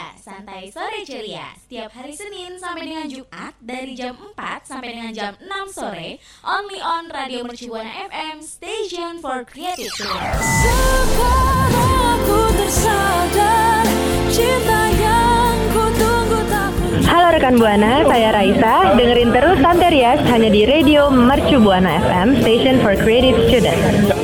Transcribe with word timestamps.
Ceria, 0.00 0.16
santai 0.16 0.72
sore 0.72 1.04
ceria. 1.04 1.52
Setiap 1.60 1.92
hari 1.92 2.16
Senin 2.16 2.56
sampai 2.56 2.88
dengan 2.88 3.04
Jumat 3.04 3.52
dari 3.60 3.92
jam 3.92 4.16
4 4.16 4.64
sampai 4.64 4.96
dengan 4.96 5.12
jam 5.12 5.36
6 5.36 5.76
sore, 5.76 6.16
only 6.40 6.80
on 6.80 7.12
Radio 7.12 7.44
Mercubuana 7.44 8.08
FM, 8.08 8.40
Station 8.40 9.20
for 9.20 9.44
Creative. 9.44 9.92
Sekarang 9.92 12.00
aku 12.16 12.40
tersadar 12.56 13.84
cinta 14.32 14.80
yang 14.96 15.56
ku 15.68 15.84
tunggu 16.00 16.40
tak 16.48 16.72
kunjung 16.80 17.04
Halo 17.04 17.28
rekan 17.36 17.54
Buana, 17.60 18.00
saya 18.08 18.28
Raisa. 18.32 18.74
Dengerin 18.96 19.30
terus 19.36 19.58
Santerias 19.60 20.20
hanya 20.32 20.48
di 20.48 20.64
Radio 20.64 21.12
Mercu 21.12 21.60
Buana 21.60 22.00
FM, 22.08 22.40
Station 22.40 22.80
for 22.80 22.96
Creative 22.96 23.36
Students. 23.52 24.19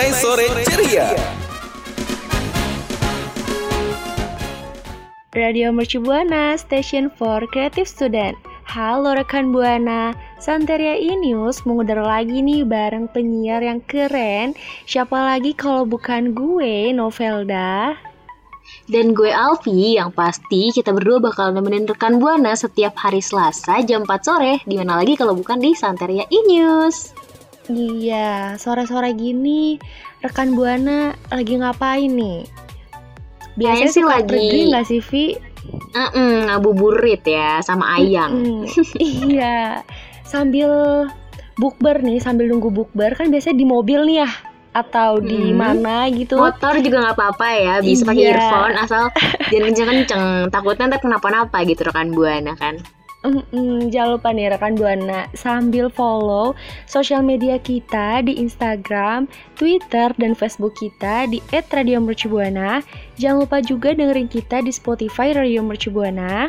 Santai 0.00 0.16
Sore 0.16 0.48
Ceria. 0.64 1.12
Radio 5.36 5.76
Mercu 5.76 6.00
Buana, 6.00 6.56
Station 6.56 7.12
for 7.12 7.44
Creative 7.52 7.84
Student. 7.84 8.32
Halo 8.64 9.12
rekan 9.12 9.52
Buana, 9.52 10.16
Santeria 10.40 10.96
Inius 10.96 11.68
mengudara 11.68 12.00
lagi 12.00 12.40
nih 12.40 12.64
bareng 12.64 13.12
penyiar 13.12 13.60
yang 13.60 13.84
keren. 13.84 14.56
Siapa 14.88 15.20
lagi 15.20 15.52
kalau 15.52 15.84
bukan 15.84 16.32
gue, 16.32 16.96
Novelda? 16.96 17.92
Dan 18.88 19.12
gue 19.12 19.28
Alfi, 19.28 20.00
yang 20.00 20.16
pasti 20.16 20.72
kita 20.72 20.96
berdua 20.96 21.20
bakal 21.20 21.52
nemenin 21.52 21.84
rekan 21.84 22.16
Buana 22.16 22.56
setiap 22.56 22.96
hari 22.96 23.20
Selasa 23.20 23.84
jam 23.84 24.08
4 24.08 24.16
sore. 24.24 24.64
Di 24.64 24.80
mana 24.80 25.04
lagi 25.04 25.12
kalau 25.20 25.36
bukan 25.36 25.60
di 25.60 25.76
Santeria 25.76 26.24
E-News. 26.32 27.19
Iya, 27.66 28.56
sore-sore 28.56 29.12
gini 29.12 29.76
rekan 30.20 30.54
Buana 30.54 31.12
lagi 31.28 31.54
ngapain 31.54 32.08
nih? 32.08 32.48
Biasanya 33.54 33.90
sih 33.90 34.02
lagi- 34.02 34.26
pergi 34.26 34.60
nggak 34.70 34.86
sih, 34.86 35.00
Vi? 35.02 35.26
Mm 35.92 36.48
ngabuburit 36.48 37.22
ya 37.22 37.60
sama 37.60 37.94
Ayang. 37.94 38.32
Mm, 38.32 38.62
iya, 38.98 39.84
sambil 40.24 41.06
bukber 41.54 42.00
nih, 42.00 42.18
sambil 42.18 42.48
nunggu 42.48 42.72
bukber 42.72 43.12
kan 43.12 43.28
biasanya 43.28 43.54
di 43.54 43.66
mobil 43.68 44.00
nih 44.02 44.24
ya, 44.24 44.30
atau 44.72 45.20
di 45.20 45.52
Mm. 45.52 45.54
mana 45.54 46.08
gitu. 46.08 46.38
Motor 46.38 46.80
juga 46.80 47.04
nggak 47.04 47.14
apa-apa 47.14 47.48
ya, 47.52 47.74
bisa 47.80 48.02
pakai 48.02 48.24
Iya. 48.24 48.32
earphone 48.34 48.74
asal 48.76 49.02
jangan 49.52 49.64
kenceng-kenceng. 49.68 50.22
Takutnya 50.48 50.84
ntar 50.88 51.00
kenapa-napa 51.00 51.58
gitu 51.62 51.84
rekan 51.84 52.10
Buana 52.10 52.56
kan. 52.56 52.80
Mm-mm, 53.20 53.92
jangan 53.92 54.16
lupa 54.16 54.32
nih 54.32 54.48
rekan 54.48 54.80
Buana 54.80 55.28
sambil 55.36 55.92
follow 55.92 56.56
sosial 56.88 57.20
media 57.20 57.60
kita 57.60 58.24
di 58.24 58.40
Instagram, 58.40 59.28
Twitter, 59.60 60.08
dan 60.16 60.32
Facebook 60.32 60.72
kita 60.80 61.28
di 61.28 61.36
@radiomercubuana. 61.52 62.80
Jangan 63.20 63.44
lupa 63.44 63.60
juga 63.60 63.92
dengerin 63.92 64.24
kita 64.24 64.64
di 64.64 64.72
Spotify 64.72 65.36
Radio 65.36 65.60
Mercubuana. 65.60 66.48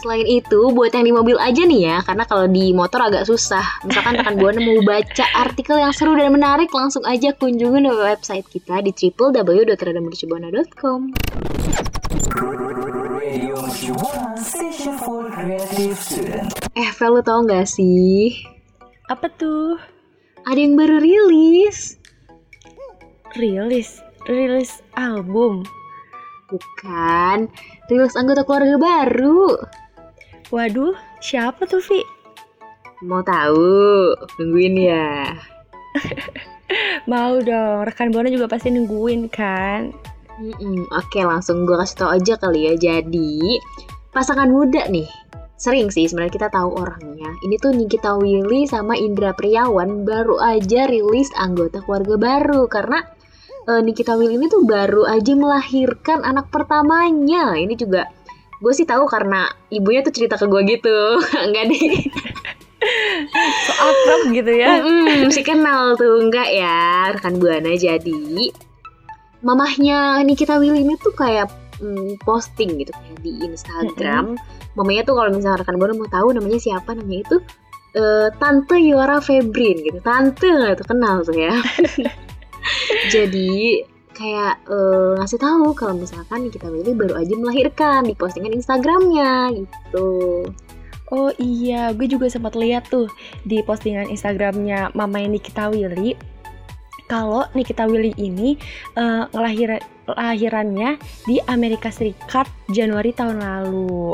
Selain 0.00 0.24
itu, 0.24 0.72
buat 0.72 0.96
yang 0.96 1.04
di 1.04 1.12
mobil 1.12 1.36
aja 1.36 1.60
nih 1.60 1.84
ya, 1.84 2.00
karena 2.00 2.24
kalau 2.24 2.48
di 2.48 2.72
motor 2.72 3.04
agak 3.04 3.28
susah. 3.28 3.84
Misalkan 3.84 4.24
rekan 4.24 4.40
Buana 4.40 4.64
mau 4.64 4.80
baca 4.80 5.24
artikel 5.36 5.76
yang 5.76 5.92
seru 5.92 6.16
dan 6.16 6.32
menarik, 6.32 6.72
langsung 6.72 7.04
aja 7.04 7.36
kunjungin 7.36 7.92
website 7.92 8.48
kita 8.48 8.80
di 8.80 8.96
www.radiomercubuana.com. 8.96 11.12
Radio 13.28 13.60
Mercubuana 13.60 14.40
Station 14.40 14.96
for 15.04 15.28
Creative 15.28 15.92
Student. 16.00 16.48
Eh, 16.72 16.88
Vel, 16.96 17.12
lu 17.12 17.20
tau 17.20 17.44
gak 17.44 17.68
sih? 17.68 18.32
Apa 19.12 19.28
tuh? 19.28 19.76
Ada 20.48 20.56
yang 20.56 20.80
baru 20.80 20.96
rilis. 20.96 22.00
Rilis, 23.36 24.00
rilis 24.24 24.80
album. 24.96 25.60
Bukan, 26.48 27.52
rilis 27.92 28.16
anggota 28.16 28.48
keluarga 28.48 28.80
baru. 28.80 29.60
Waduh, 30.48 30.96
siapa 31.20 31.68
tuh 31.68 31.84
Vi? 31.84 32.00
Mau 33.04 33.20
tahu? 33.20 34.16
Nungguin 34.40 34.88
ya. 34.88 35.36
Mau 37.12 37.36
dong, 37.44 37.84
rekan 37.84 38.08
Buana 38.08 38.32
juga 38.32 38.48
pasti 38.48 38.72
nungguin 38.72 39.28
kan? 39.28 39.92
Mm-mm, 40.38 40.86
Oke, 40.94 41.26
langsung 41.26 41.66
gue 41.66 41.74
kasih 41.74 41.96
tau 41.98 42.10
aja 42.14 42.38
kali 42.38 42.70
ya. 42.70 42.74
Jadi, 42.78 43.58
pasangan 44.14 44.46
muda 44.46 44.86
nih. 44.86 45.10
Sering 45.58 45.90
sih 45.90 46.06
sebenarnya 46.06 46.38
kita 46.38 46.48
tahu 46.54 46.78
orangnya. 46.78 47.34
Ini 47.42 47.58
tuh 47.58 47.74
Nikita 47.74 48.14
Willy 48.14 48.70
sama 48.70 48.94
Indra 48.94 49.34
Priawan 49.34 50.06
baru 50.06 50.38
aja 50.38 50.86
rilis 50.86 51.34
anggota 51.34 51.82
keluarga 51.82 52.14
baru 52.14 52.70
karena 52.70 53.02
eh, 53.66 53.82
Nikita 53.82 54.14
Willy 54.14 54.38
ini 54.38 54.46
tuh 54.46 54.62
baru 54.62 55.10
aja 55.10 55.34
melahirkan 55.34 56.22
anak 56.22 56.46
pertamanya. 56.54 57.58
Ini 57.58 57.74
juga 57.74 58.06
gue 58.62 58.70
sih 58.70 58.86
tahu 58.86 59.10
karena 59.10 59.50
ibunya 59.74 60.06
tuh 60.06 60.14
cerita 60.14 60.38
ke 60.38 60.46
gue 60.46 60.62
gitu. 60.70 60.98
Enggak 61.50 61.74
deh. 61.74 62.06
So 63.66 63.72
akrab 63.74 64.22
gitu 64.30 64.52
ya? 64.54 64.78
Mm-mm, 64.78 65.26
mesti 65.26 65.42
kenal 65.42 65.98
tuh 65.98 66.22
enggak 66.22 66.54
ya 66.54 67.10
rekan 67.10 67.42
buana 67.42 67.74
jadi 67.74 68.54
mamahnya 69.42 70.22
Nikita 70.26 70.58
Willy 70.58 70.82
ini 70.82 70.94
tuh 70.98 71.14
kayak 71.14 71.50
mm, 71.78 72.22
posting 72.22 72.78
gitu 72.78 72.92
kayak 72.94 73.18
di 73.22 73.32
Instagram. 73.46 74.34
Mamanya 74.74 75.02
tuh 75.06 75.14
kalau 75.18 75.30
misalnya 75.34 75.62
rekan 75.62 75.78
buana 75.78 75.94
mau 75.94 76.10
tahu 76.10 76.28
namanya 76.34 76.58
siapa 76.58 76.94
namanya 76.94 77.20
itu 77.26 77.36
eh, 77.98 78.28
Tante 78.38 78.76
Yora 78.78 79.18
Febrin 79.22 79.78
gitu. 79.82 79.98
Tante 80.02 80.46
nggak 80.46 80.86
kenal 80.86 81.22
tuh 81.22 81.38
ya. 81.38 81.54
Jadi 83.14 83.82
kayak 84.18 84.54
eh, 84.66 85.10
ngasih 85.22 85.38
tahu 85.38 85.70
kalau 85.78 85.94
misalkan 85.94 86.50
Nikita 86.50 86.66
Willy 86.66 86.92
baru 86.94 87.22
aja 87.22 87.34
melahirkan 87.38 88.06
di 88.06 88.14
postingan 88.18 88.54
Instagramnya 88.54 89.54
gitu. 89.54 90.44
Oh 91.08 91.32
iya, 91.40 91.96
gue 91.96 92.04
juga 92.04 92.28
sempat 92.28 92.52
lihat 92.52 92.92
tuh 92.92 93.08
di 93.48 93.64
postingan 93.64 94.12
Instagramnya 94.12 94.92
Mama 94.92 95.24
Nikita 95.24 95.72
Willy. 95.72 96.12
Kalau 97.08 97.48
Nikita 97.56 97.88
Willy 97.88 98.12
ini 98.20 98.54
eh, 98.94 99.24
ngelahir 99.32 99.80
lahirannya 100.04 101.00
di 101.24 101.40
Amerika 101.48 101.88
Serikat 101.88 102.48
Januari 102.68 103.16
tahun 103.16 103.40
lalu. 103.40 104.12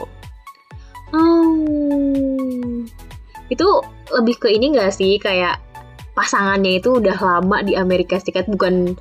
Oh, 1.14 1.54
itu 3.50 3.68
lebih 4.14 4.34
ke 4.38 4.48
ini 4.50 4.74
gak 4.74 4.94
sih? 4.94 5.18
Kayak 5.18 5.58
pasangannya 6.14 6.78
itu 6.78 7.02
udah 7.02 7.18
lama 7.18 7.66
di 7.66 7.74
Amerika 7.74 8.18
Serikat 8.22 8.46
bukan 8.46 8.94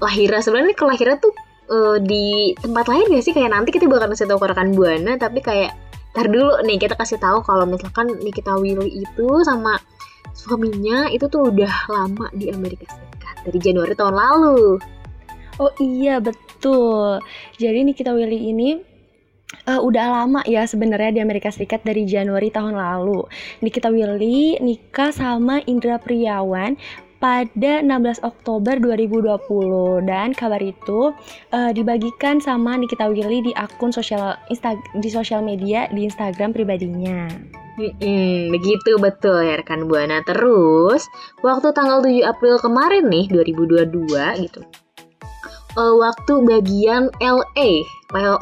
lahirnya 0.00 0.40
sebenarnya 0.40 0.76
kelahiran 0.76 1.20
tuh 1.20 1.32
eh, 1.68 1.96
di 2.00 2.56
tempat 2.56 2.88
lain 2.88 3.12
gak 3.12 3.24
sih? 3.24 3.36
Kayak 3.36 3.52
nanti 3.52 3.76
kita 3.76 3.84
bakal 3.84 4.12
kasih 4.12 4.28
tahu 4.28 4.40
ke 4.40 4.46
rekan 4.48 4.72
buana 4.72 5.20
tapi 5.20 5.44
kayak 5.44 5.76
tar 6.16 6.26
dulu 6.26 6.64
nih 6.64 6.80
kita 6.80 6.96
kasih 6.96 7.20
tahu 7.20 7.44
kalau 7.44 7.68
misalkan 7.68 8.08
Nikita 8.24 8.56
Willy 8.56 9.04
itu 9.04 9.28
sama 9.44 9.76
suaminya 10.32 11.12
itu 11.12 11.28
tuh 11.28 11.52
udah 11.52 11.72
lama 11.92 12.26
di 12.32 12.48
Amerika 12.48 12.88
Serikat 12.88 13.07
dari 13.48 13.58
Januari 13.58 13.96
tahun 13.96 14.14
lalu. 14.14 14.76
Oh 15.58 15.72
iya 15.82 16.22
betul. 16.22 17.18
Jadi 17.58 17.82
Nikita 17.82 18.14
Willy 18.14 18.54
ini 18.54 18.78
eh, 19.66 19.80
udah 19.80 20.22
lama 20.22 20.40
ya 20.46 20.62
sebenarnya 20.68 21.18
di 21.18 21.20
Amerika 21.24 21.50
Serikat 21.50 21.82
dari 21.82 22.06
Januari 22.06 22.52
tahun 22.52 22.78
lalu. 22.78 23.26
Nikita 23.64 23.90
Willy 23.90 24.60
nikah 24.62 25.10
sama 25.10 25.58
Indra 25.66 25.98
Priawan 25.98 26.78
pada 27.18 27.82
16 27.82 28.22
Oktober 28.22 28.78
2020 28.78 30.06
dan 30.06 30.30
kabar 30.30 30.62
itu 30.62 31.10
eh, 31.50 31.70
dibagikan 31.74 32.38
sama 32.38 32.78
Nikita 32.78 33.10
Willy 33.10 33.50
di 33.50 33.52
akun 33.58 33.90
sosial 33.90 34.38
Insta 34.50 34.78
di 34.98 35.10
sosial 35.10 35.42
media 35.42 35.90
di 35.90 36.06
Instagram 36.06 36.54
pribadinya. 36.54 37.26
Mm-mm, 37.78 38.50
begitu 38.50 38.98
betul 38.98 39.38
ya 39.46 39.54
rekan 39.54 39.86
Buana. 39.86 40.18
Terus, 40.26 41.06
waktu 41.46 41.70
tanggal 41.70 42.02
7 42.02 42.26
April 42.26 42.58
kemarin 42.58 43.06
nih, 43.06 43.30
2022 43.30 44.42
gitu. 44.42 44.66
eh, 45.78 45.94
waktu 45.94 46.34
bagian 46.42 47.06
LA, 47.22 47.86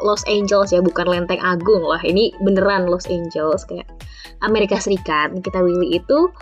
Los 0.01 0.25
Angeles 0.25 0.73
ya, 0.73 0.81
bukan 0.81 1.05
Lenteng 1.05 1.37
Agung. 1.37 1.85
Wah, 1.85 2.01
ini 2.01 2.33
beneran 2.41 2.89
Los 2.89 3.05
Angeles 3.05 3.61
kayak 3.69 3.85
Amerika 4.41 4.81
Serikat. 4.81 5.37
Kita 5.45 5.61
Willy 5.61 6.01
itu 6.01 6.33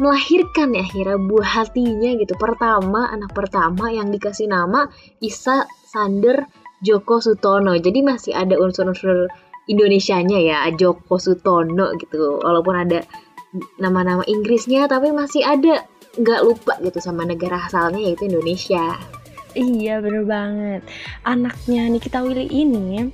melahirkan 0.00 0.72
ya 0.72 0.84
akhirnya 0.84 1.18
buah 1.20 1.50
hatinya 1.64 2.16
gitu. 2.16 2.32
Pertama, 2.38 3.12
anak 3.12 3.36
pertama 3.36 3.92
yang 3.92 4.08
dikasih 4.08 4.48
nama 4.48 4.88
Isa 5.20 5.68
Sander 5.88 6.48
Joko 6.80 7.20
Sutono. 7.20 7.76
Jadi 7.76 8.00
masih 8.00 8.32
ada 8.32 8.56
unsur-unsur 8.56 9.28
Indonesianya 9.68 10.38
ya, 10.40 10.58
Joko 10.72 11.20
Sutono 11.20 11.92
gitu. 12.00 12.40
Walaupun 12.40 12.74
ada 12.74 13.04
nama-nama 13.76 14.24
Inggrisnya, 14.24 14.88
tapi 14.88 15.12
masih 15.12 15.44
ada 15.44 15.84
nggak 16.12 16.40
lupa 16.44 16.76
gitu 16.84 17.00
sama 17.00 17.24
negara 17.24 17.68
asalnya 17.68 18.00
yaitu 18.00 18.28
Indonesia. 18.28 18.96
Iya 19.52 20.00
bener 20.00 20.24
banget 20.24 20.80
Anaknya 21.28 21.84
Nikita 21.92 22.24
Willy 22.24 22.48
ini 22.48 23.12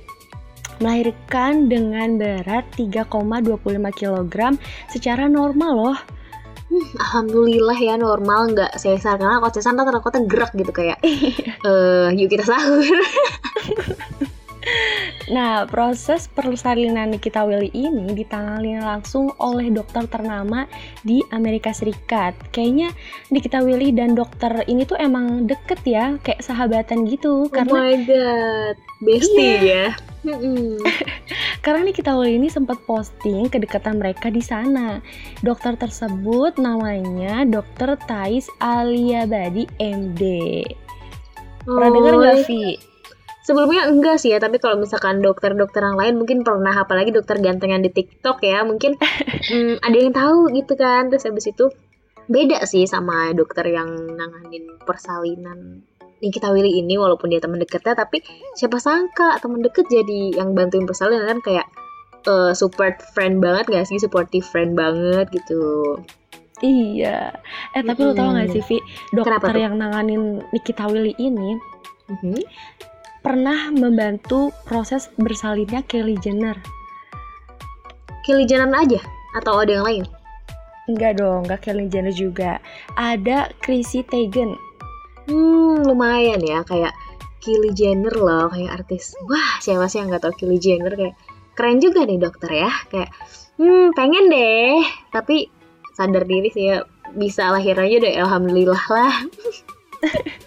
melahirkan 0.79 1.67
dengan 1.67 2.15
berat 2.15 2.63
3,25 2.79 3.59
kg 3.91 4.35
secara 4.87 5.27
normal 5.27 5.71
loh. 5.75 5.99
Alhamdulillah 6.69 7.77
ya 7.81 7.97
normal 7.97 8.53
nggak 8.53 8.77
sesar 8.77 9.17
karena 9.17 9.41
kalau 9.41 9.53
sesar 9.53 9.73
ntar 9.73 9.89
takutnya 9.89 10.21
gerak 10.29 10.51
gitu 10.53 10.69
kayak 10.69 11.01
eh 11.01 12.07
yuk 12.13 12.29
kita 12.29 12.45
sahur. 12.45 12.85
Nah, 15.29 15.69
proses 15.69 16.25
persalinan 16.25 17.13
Nikita 17.13 17.45
Willy 17.45 17.69
ini 17.69 18.17
ditangani 18.17 18.81
langsung 18.81 19.29
oleh 19.37 19.69
dokter 19.69 20.09
ternama 20.09 20.65
di 21.05 21.21
Amerika 21.29 21.69
Serikat. 21.69 22.33
Kayaknya 22.49 22.89
Nikita 23.29 23.61
Willy 23.61 23.93
dan 23.93 24.17
dokter 24.17 24.65
ini 24.65 24.89
tuh 24.89 24.97
emang 24.97 25.45
deket 25.45 25.85
ya, 25.85 26.17
kayak 26.25 26.41
sahabatan 26.41 27.05
gitu. 27.05 27.45
oh 27.45 27.51
karena 27.53 27.77
my 27.77 27.95
god, 28.09 28.75
bestie 29.05 29.57
ya. 29.61 29.93
Mm-mm. 30.27 30.83
Karena 31.59 31.83
Nikita 31.83 32.15
Willy 32.15 32.39
ini 32.39 32.47
sempat 32.47 32.79
posting 32.87 33.51
kedekatan 33.51 33.99
mereka 33.99 34.31
di 34.31 34.39
sana. 34.39 35.03
Dokter 35.43 35.75
tersebut 35.75 36.55
namanya 36.55 37.43
Dokter 37.43 37.99
Thais 38.07 38.47
Aliabadi 38.63 39.67
MD. 39.79 40.21
Pernah 41.67 41.89
dengar 41.91 42.13
nggak, 42.15 42.35
Oh, 42.39 42.43
Vi? 42.47 42.63
Sebelumnya 43.43 43.89
enggak 43.89 44.21
sih 44.21 44.29
ya, 44.29 44.37
tapi 44.37 44.61
kalau 44.61 44.77
misalkan 44.77 45.25
dokter-dokter 45.25 45.81
yang 45.81 45.97
lain 45.97 46.21
mungkin 46.21 46.45
pernah, 46.45 46.85
apalagi 46.85 47.09
dokter 47.09 47.41
ganteng 47.41 47.73
yang 47.73 47.81
di 47.81 47.89
TikTok 47.89 48.45
ya, 48.45 48.61
mungkin 48.61 48.93
mm, 49.53 49.81
ada 49.81 49.97
yang 49.97 50.13
tahu 50.13 50.53
gitu 50.53 50.77
kan. 50.77 51.09
Terus 51.09 51.25
habis 51.25 51.49
itu 51.49 51.65
beda 52.29 52.61
sih 52.69 52.85
sama 52.85 53.33
dokter 53.33 53.65
yang 53.73 53.89
nanganin 54.13 54.77
persalinan 54.85 55.81
Nikita 56.19 56.51
Willy 56.51 56.79
ini 56.79 56.99
walaupun 56.99 57.31
dia 57.31 57.39
teman 57.39 57.59
dekatnya 57.59 57.95
tapi 57.95 58.19
siapa 58.55 58.77
sangka 58.79 59.39
teman 59.39 59.63
deket 59.63 59.87
jadi 59.87 60.35
yang 60.35 60.51
bantuin 60.55 60.83
persalinan 60.83 61.27
kan 61.27 61.39
kayak 61.39 61.67
eh, 62.27 62.51
support 62.51 62.99
friend 63.15 63.39
banget 63.39 63.71
gak 63.71 63.87
sih 63.87 63.97
supportive 63.99 64.43
friend 64.43 64.75
banget 64.75 65.27
gitu 65.31 65.95
Iya. 66.59 67.39
Eh 67.71 67.87
tapi 67.87 68.03
lo 68.03 68.11
tau 68.11 68.35
gak 68.35 68.51
sih, 68.51 68.59
Vi? 68.59 68.83
Dokter 69.15 69.55
yang 69.55 69.79
nanganin 69.79 70.43
Nikita 70.51 70.91
Willy 70.91 71.15
ini 71.15 71.55
Mhm. 72.11 72.35
pernah 73.23 73.71
membantu 73.71 74.51
proses 74.67 75.07
bersalinnya 75.15 75.85
Kylie 75.87 76.19
Jenner. 76.19 76.59
Kylie 78.27 78.43
Jenner 78.43 78.67
aja 78.75 78.99
atau 79.39 79.61
ada 79.61 79.71
yang 79.71 79.85
lain 79.85 80.03
Enggak 80.89 81.21
dong, 81.21 81.45
enggak 81.45 81.69
Kylie 81.69 81.85
Jenner 81.85 82.09
juga. 82.09 82.57
Ada 82.97 83.53
Chrissy 83.61 84.01
Teigen. 84.01 84.57
Hmm, 85.29 85.85
lumayan 85.85 86.41
ya 86.41 86.65
kayak 86.65 86.97
Kylie 87.39 87.71
Jenner 87.77 88.11
loh, 88.11 88.49
kayak 88.49 88.83
artis. 88.83 89.13
Wah, 89.29 89.61
siapa 89.61 89.85
sih 89.85 90.01
yang 90.01 90.09
nggak 90.09 90.25
tahu 90.25 90.33
Kylie 90.33 90.57
Jenner 90.57 90.91
kayak 90.97 91.15
keren 91.53 91.77
juga 91.77 92.03
nih 92.03 92.17
dokter 92.17 92.51
ya. 92.51 92.71
Kayak 92.89 93.13
hmm, 93.61 93.93
pengen 93.93 94.25
deh, 94.27 94.81
tapi 95.13 95.47
sadar 95.93 96.25
diri 96.25 96.49
sih 96.49 96.65
ya 96.73 96.81
bisa 97.13 97.53
lahir 97.53 97.77
aja 97.77 97.97
deh, 98.01 98.15
alhamdulillah 98.17 98.83
lah. 98.89 99.15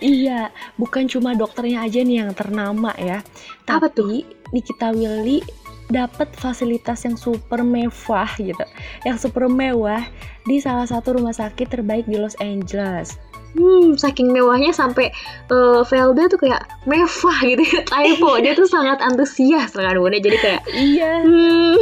Iya, 0.00 0.48
bukan 0.80 1.08
cuma 1.12 1.36
dokternya 1.36 1.84
aja 1.84 2.00
nih 2.00 2.24
yang 2.24 2.32
ternama 2.32 2.96
ya. 2.96 3.20
Apa 3.68 3.92
Tapi 3.92 4.24
Nikita 4.52 4.96
Willy 4.96 5.44
dapat 5.92 6.32
fasilitas 6.38 7.04
yang 7.04 7.20
super 7.20 7.60
mewah 7.60 8.30
gitu. 8.40 8.64
Yang 9.04 9.28
super 9.28 9.50
mewah 9.50 10.00
di 10.48 10.56
salah 10.62 10.88
satu 10.88 11.20
rumah 11.20 11.36
sakit 11.36 11.68
terbaik 11.68 12.08
di 12.08 12.16
Los 12.16 12.38
Angeles. 12.40 13.20
Hmm, 13.50 13.94
saking 13.94 14.30
mewahnya 14.30 14.70
sampai 14.70 15.10
eh, 15.46 15.80
Velda 15.82 16.26
tuh 16.26 16.38
kayak 16.38 16.58
mewah 16.84 17.10
gitu 17.50 17.60
ya, 17.60 17.82
typo. 17.82 18.38
Dia 18.38 18.52
tuh 18.52 18.64
sangat 18.64 18.98
antusias 19.00 19.70
kan 19.70 19.90
Bunda. 19.92 20.16
Jadi 20.16 20.36
kayak 20.36 20.62
Iya. 20.70 21.10
Hmm. 21.20 21.76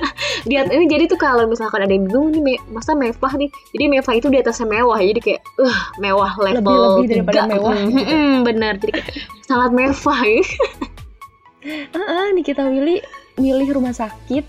Dia 0.50 0.66
ini 0.66 0.86
jadi 0.86 1.06
tuh 1.06 1.16
kalau 1.16 1.46
misalkan 1.46 1.78
ada 1.78 1.90
yang 1.90 2.04
bingung 2.04 2.32
nih 2.32 2.42
me- 2.42 2.64
masa 2.70 2.92
mewah 2.92 3.32
nih. 3.32 3.46
Jadi 3.70 3.84
mewah 3.88 4.12
itu 4.12 4.26
di 4.26 4.36
atasnya 4.36 4.66
mewah. 4.66 4.98
Jadi 4.98 5.20
kayak 5.20 5.40
uh 5.56 5.78
mewah 5.96 6.32
level 6.36 6.58
Lebih-lebih 6.58 7.06
daripada 7.08 7.38
tiga. 7.38 7.50
mewah 7.50 7.74
Hmm, 7.78 7.90
gitu. 7.92 8.02
hmm, 8.08 8.34
benar. 8.42 8.72
Jadi 8.76 8.90
kayak 8.92 9.08
sangat 9.42 9.70
mewah 9.70 10.20
gitu. 10.20 10.54
Heeh, 11.62 12.24
Nikita 12.34 12.66
Willy 12.66 12.98
milih 13.32 13.78
rumah 13.78 13.94
sakit 13.94 14.42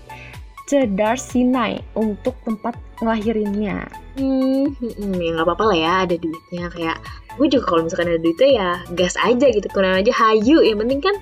Cedar 0.64 1.20
Sinai 1.20 1.84
untuk 1.92 2.32
tempat 2.44 2.76
ngelahirinnya. 3.00 3.84
Hmm, 4.16 4.72
hmm, 4.72 5.12
ya 5.20 5.30
nggak 5.36 5.46
apa-apa 5.46 5.64
lah 5.74 5.78
ya 5.78 5.92
ada 6.08 6.16
duitnya. 6.16 6.64
Kayak 6.72 6.96
gue 7.36 7.46
juga 7.52 7.64
kalau 7.68 7.80
misalkan 7.84 8.08
ada 8.14 8.20
duitnya 8.20 8.50
ya 8.50 8.70
gas 8.96 9.14
aja 9.20 9.46
gitu 9.52 9.66
kurang 9.72 10.00
aja 10.00 10.12
hayu. 10.14 10.64
Yang 10.64 10.78
penting 10.86 11.00
kan 11.04 11.16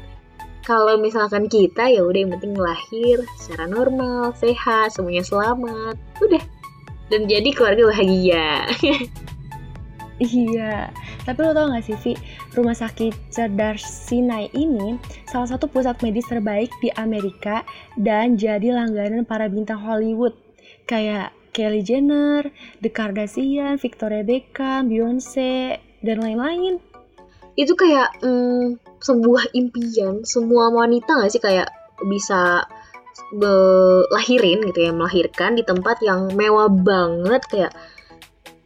kalau 0.62 0.94
misalkan 0.94 1.50
kita 1.50 1.90
ya 1.90 2.06
udah 2.06 2.20
yang 2.22 2.32
penting 2.38 2.54
lahir 2.54 3.18
secara 3.42 3.66
normal 3.66 4.30
sehat 4.38 4.94
semuanya 4.94 5.26
selamat. 5.26 5.98
Udah. 6.22 6.42
Dan 7.10 7.28
jadi 7.28 7.50
keluarga 7.52 7.92
bahagia 7.92 8.64
Iya, 10.20 10.92
tapi 11.24 11.38
lo 11.40 11.56
tau 11.56 11.72
gak 11.72 11.88
sih 11.88 11.96
Vi, 12.04 12.12
rumah 12.52 12.76
sakit 12.76 13.32
Cedar 13.32 13.80
Sinai 13.80 14.52
ini 14.52 15.00
salah 15.24 15.48
satu 15.48 15.66
pusat 15.66 15.98
medis 16.04 16.28
terbaik 16.28 16.68
di 16.84 16.92
Amerika 16.94 17.64
dan 17.96 18.36
jadi 18.36 18.76
langganan 18.76 19.24
para 19.24 19.48
bintang 19.48 19.80
Hollywood. 19.80 20.36
Kayak 20.84 21.32
Kylie 21.52 21.84
Jenner, 21.84 22.48
The 22.80 22.88
Kardashian, 22.92 23.76
Victoria 23.76 24.24
Beckham, 24.24 24.88
Beyonce, 24.88 25.80
dan 26.00 26.18
lain-lain. 26.20 26.80
itu 27.52 27.76
kayak 27.76 28.16
mm, 28.24 28.80
sebuah 28.96 29.52
impian. 29.52 30.24
Semua 30.24 30.72
wanita 30.72 31.20
gak 31.20 31.32
sih 31.32 31.42
kayak 31.42 31.68
bisa 32.08 32.64
lahirin 34.12 34.64
gitu 34.72 34.88
ya 34.88 34.92
melahirkan 34.92 35.52
di 35.52 35.60
tempat 35.60 36.00
yang 36.00 36.32
mewah 36.32 36.72
banget. 36.72 37.44
Kayak 37.44 37.72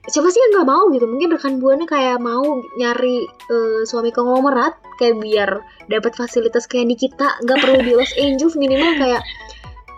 siapa 0.07 0.29
sih 0.31 0.39
yang 0.39 0.51
nggak 0.63 0.69
mau 0.71 0.85
gitu 0.95 1.07
mungkin 1.11 1.35
rekan 1.35 1.59
buana 1.59 1.83
kayak 1.85 2.23
mau 2.23 2.63
nyari 2.79 3.27
eh, 3.27 3.81
suami 3.83 4.15
konglomerat 4.15 4.79
kayak 4.97 5.19
biar 5.19 5.51
dapat 5.91 6.15
fasilitas 6.15 6.71
kayak 6.71 6.87
di 6.87 6.97
kita 6.97 7.27
nggak 7.43 7.59
perlu 7.59 7.79
di 7.83 7.93
Los 7.95 8.15
Angeles 8.15 8.55
minimal 8.55 8.95
kayak 8.97 9.23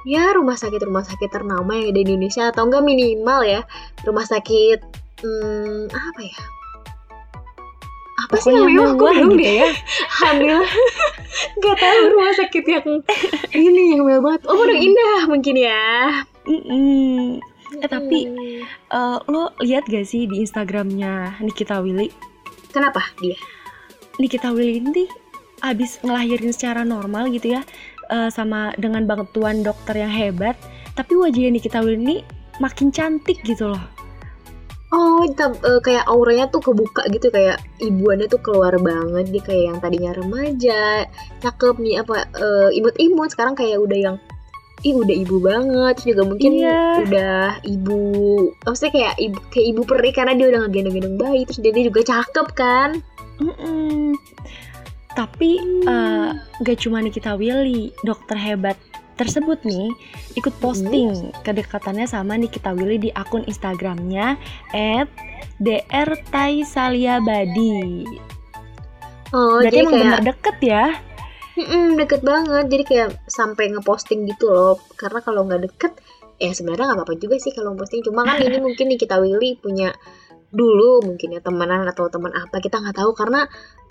ya 0.08 0.32
rumah 0.32 0.56
sakit 0.56 0.80
rumah 0.80 1.04
sakit 1.04 1.28
ternama 1.28 1.76
yang 1.76 1.92
ada 1.92 2.00
di 2.00 2.08
Indonesia 2.08 2.48
atau 2.48 2.64
enggak 2.64 2.80
minimal 2.80 3.40
ya 3.44 3.60
rumah 4.08 4.24
sakit 4.24 4.80
hmm, 5.20 5.92
apa 5.92 6.20
ya 6.24 6.38
apa 8.18 8.34
sih 8.40 8.50
Pokoknya 8.50 8.60
yang 8.60 8.72
mewah 8.74 8.92
Kok 8.92 8.98
mewah 8.98 9.12
bingung 9.14 9.32
gitu 9.38 9.44
deh. 9.44 9.56
ya. 9.56 9.68
Alhamdulillah 10.18 10.68
Gak 11.62 11.76
tahu 11.78 11.98
rumah 12.12 12.32
sakit 12.34 12.64
yang 12.66 12.86
ini 13.68 13.82
yang 13.94 14.02
mewah 14.04 14.22
banget 14.24 14.40
Oh 14.48 14.56
Pondok 14.58 14.78
Indah 14.80 15.20
mungkin 15.28 15.54
ya 15.54 15.84
Mm-mm. 16.48 17.38
Eh 17.76 17.88
tapi 17.88 18.24
Hmm. 18.24 18.64
eh, 18.66 19.18
lo 19.28 19.52
lihat 19.60 19.84
gak 19.86 20.08
sih 20.08 20.24
di 20.24 20.40
Instagramnya 20.40 21.36
Nikita 21.44 21.84
Willy? 21.84 22.08
Kenapa 22.72 23.04
dia? 23.20 23.36
Nikita 24.16 24.50
Willy 24.50 24.80
ini 24.80 25.04
abis 25.60 25.98
ngelahirin 26.06 26.54
secara 26.54 26.86
normal 26.86 27.28
gitu 27.34 27.58
ya 27.58 27.62
eh, 28.08 28.30
sama 28.30 28.72
dengan 28.78 29.04
bantuan 29.04 29.60
dokter 29.62 30.00
yang 30.00 30.10
hebat 30.10 30.54
tapi 30.94 31.14
wajahnya 31.14 31.54
Nikita 31.54 31.82
Willy 31.84 31.98
ini 32.02 32.16
makin 32.58 32.90
cantik 32.90 33.42
gitu 33.46 33.70
loh 33.70 33.84
Oh 34.88 35.20
eh, 35.20 35.80
kayak 35.84 36.08
auranya 36.08 36.48
tuh 36.48 36.64
kebuka 36.64 37.04
gitu 37.12 37.28
Kayak 37.28 37.60
ibuannya 37.76 38.24
tuh 38.24 38.40
keluar 38.40 38.72
banget 38.80 39.28
Dia 39.28 39.42
kayak 39.44 39.64
yang 39.68 39.78
tadinya 39.84 40.16
remaja 40.16 41.04
Cakep 41.44 41.76
nih 41.76 42.00
apa 42.00 42.24
eh, 42.32 42.68
Imut-imut 42.72 43.28
Sekarang 43.28 43.52
kayak 43.52 43.84
udah 43.84 43.98
yang 44.00 44.16
Ih 44.86 44.94
udah 44.94 45.16
ibu 45.16 45.36
banget. 45.42 45.92
Terus 45.98 46.08
juga 46.14 46.22
mungkin 46.28 46.50
Iya. 46.54 47.02
udah 47.02 47.38
ibu 47.66 48.00
Maksudnya 48.62 48.92
kayak 48.94 49.14
ibu, 49.18 49.38
kayak 49.50 49.66
ibu 49.74 49.82
peri 49.82 50.10
Karena 50.14 50.32
dia 50.38 50.46
udah 50.54 50.60
ngegendong-gendong 50.66 51.16
bayi 51.18 51.42
Terus 51.46 51.58
dia, 51.58 51.72
dia 51.74 51.84
juga 51.90 52.00
cakep 52.06 52.46
kan? 52.54 52.90
Mm-mm. 53.38 54.18
tapi 55.14 55.58
eh, 55.82 56.30
gak 56.62 56.78
cuma 56.78 57.02
Nikita 57.02 57.34
Willy 57.34 57.90
dokter 58.02 58.38
hebat 58.38 58.78
tersebut 59.14 59.58
nih 59.66 59.90
ikut 60.34 60.54
posting 60.62 61.34
kedekatannya 61.42 62.06
sama 62.06 62.38
Nikita 62.38 62.70
Willy 62.70 62.98
di 62.98 63.10
akun 63.10 63.42
Instagramnya 63.42 64.38
@drtaisaliabadi. 65.58 68.06
Oh 69.34 69.58
berarti 69.58 69.66
jadi 69.66 69.76
emang 69.82 69.92
kayak 69.92 70.04
bener 70.06 70.22
deket 70.22 70.56
ya 70.62 70.84
Mm-mm, 71.58 71.98
deket 71.98 72.22
banget. 72.22 72.70
Jadi 72.70 72.84
kayak 72.86 73.08
sampai 73.26 73.74
ngeposting 73.74 74.30
gitu 74.30 74.46
loh. 74.46 74.78
Karena 74.94 75.18
kalau 75.18 75.42
nggak 75.42 75.66
deket 75.66 75.92
ya 76.38 76.54
sebenarnya 76.54 76.94
nggak 76.94 76.98
apa-apa 77.02 77.18
juga 77.18 77.34
sih 77.42 77.50
kalau 77.50 77.74
posting 77.74 77.98
cuma 78.06 78.22
kan 78.22 78.38
ini 78.38 78.62
mungkin 78.66 78.94
nih 78.94 78.98
kita 79.02 79.18
Willy 79.18 79.58
punya 79.58 79.90
dulu 80.54 81.02
mungkin 81.02 81.34
ya 81.34 81.42
temenan 81.42 81.82
atau 81.90 82.06
teman 82.06 82.30
apa 82.30 82.62
kita 82.62 82.78
nggak 82.78 82.94
tahu. 82.94 83.10
Karena 83.18 83.42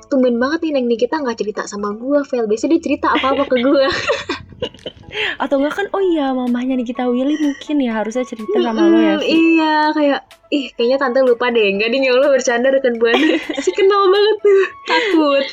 tumben 0.07 0.39
banget 0.39 0.63
nih 0.63 0.71
neng 0.79 0.87
kita 0.95 1.19
nggak 1.19 1.35
cerita 1.35 1.61
sama 1.67 1.91
gua 1.91 2.23
Vel 2.23 2.47
biasanya 2.47 2.79
dia 2.79 2.81
cerita 2.87 3.07
apa 3.11 3.35
apa 3.35 3.43
ke 3.51 3.55
gua. 3.59 3.91
Atau 5.43 5.59
enggak 5.59 5.75
kan 5.75 5.87
oh 5.91 6.03
iya 6.03 6.31
mamahnya 6.31 6.79
Nikita 6.79 7.07
Willy 7.11 7.35
mungkin 7.35 7.75
ya 7.83 7.99
harusnya 7.99 8.23
cerita 8.23 8.57
sama 8.63 8.85
lo 8.87 8.97
ya 8.99 9.15
Vi. 9.19 9.27
iya 9.27 9.75
kayak 9.91 10.19
ih 10.55 10.71
kayaknya 10.75 10.97
tante 11.03 11.19
lupa 11.19 11.51
deh. 11.51 11.67
Nggak 11.75 11.89
ya 11.91 12.11
Allah 12.15 12.29
bercanda 12.31 12.67
rekan 12.71 12.95
buana 12.95 13.27
si 13.63 13.71
kenal 13.75 14.07
banget 14.07 14.37
tuh. 14.39 14.63
Takut. 14.87 15.45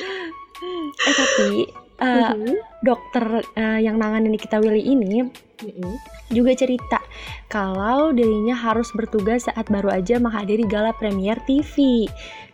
Eh 0.95 1.13
tapi 1.13 1.84
eh, 1.97 2.31
Mhm. 2.33 2.55
dokter 2.83 3.23
eh, 3.55 3.79
yang 3.79 3.95
nanganin 3.95 4.35
kita 4.35 4.59
Willy 4.59 4.83
ini 4.83 5.23
Mhm. 5.63 5.91
juga 6.27 6.51
cerita 6.53 6.99
kalau 7.47 8.11
dirinya 8.11 8.51
harus 8.51 8.91
bertugas 8.91 9.45
saat 9.45 9.69
baru 9.69 9.93
aja 9.93 10.19
menghadiri 10.19 10.65
gala 10.65 10.91
premier 10.91 11.39
TV 11.45 12.05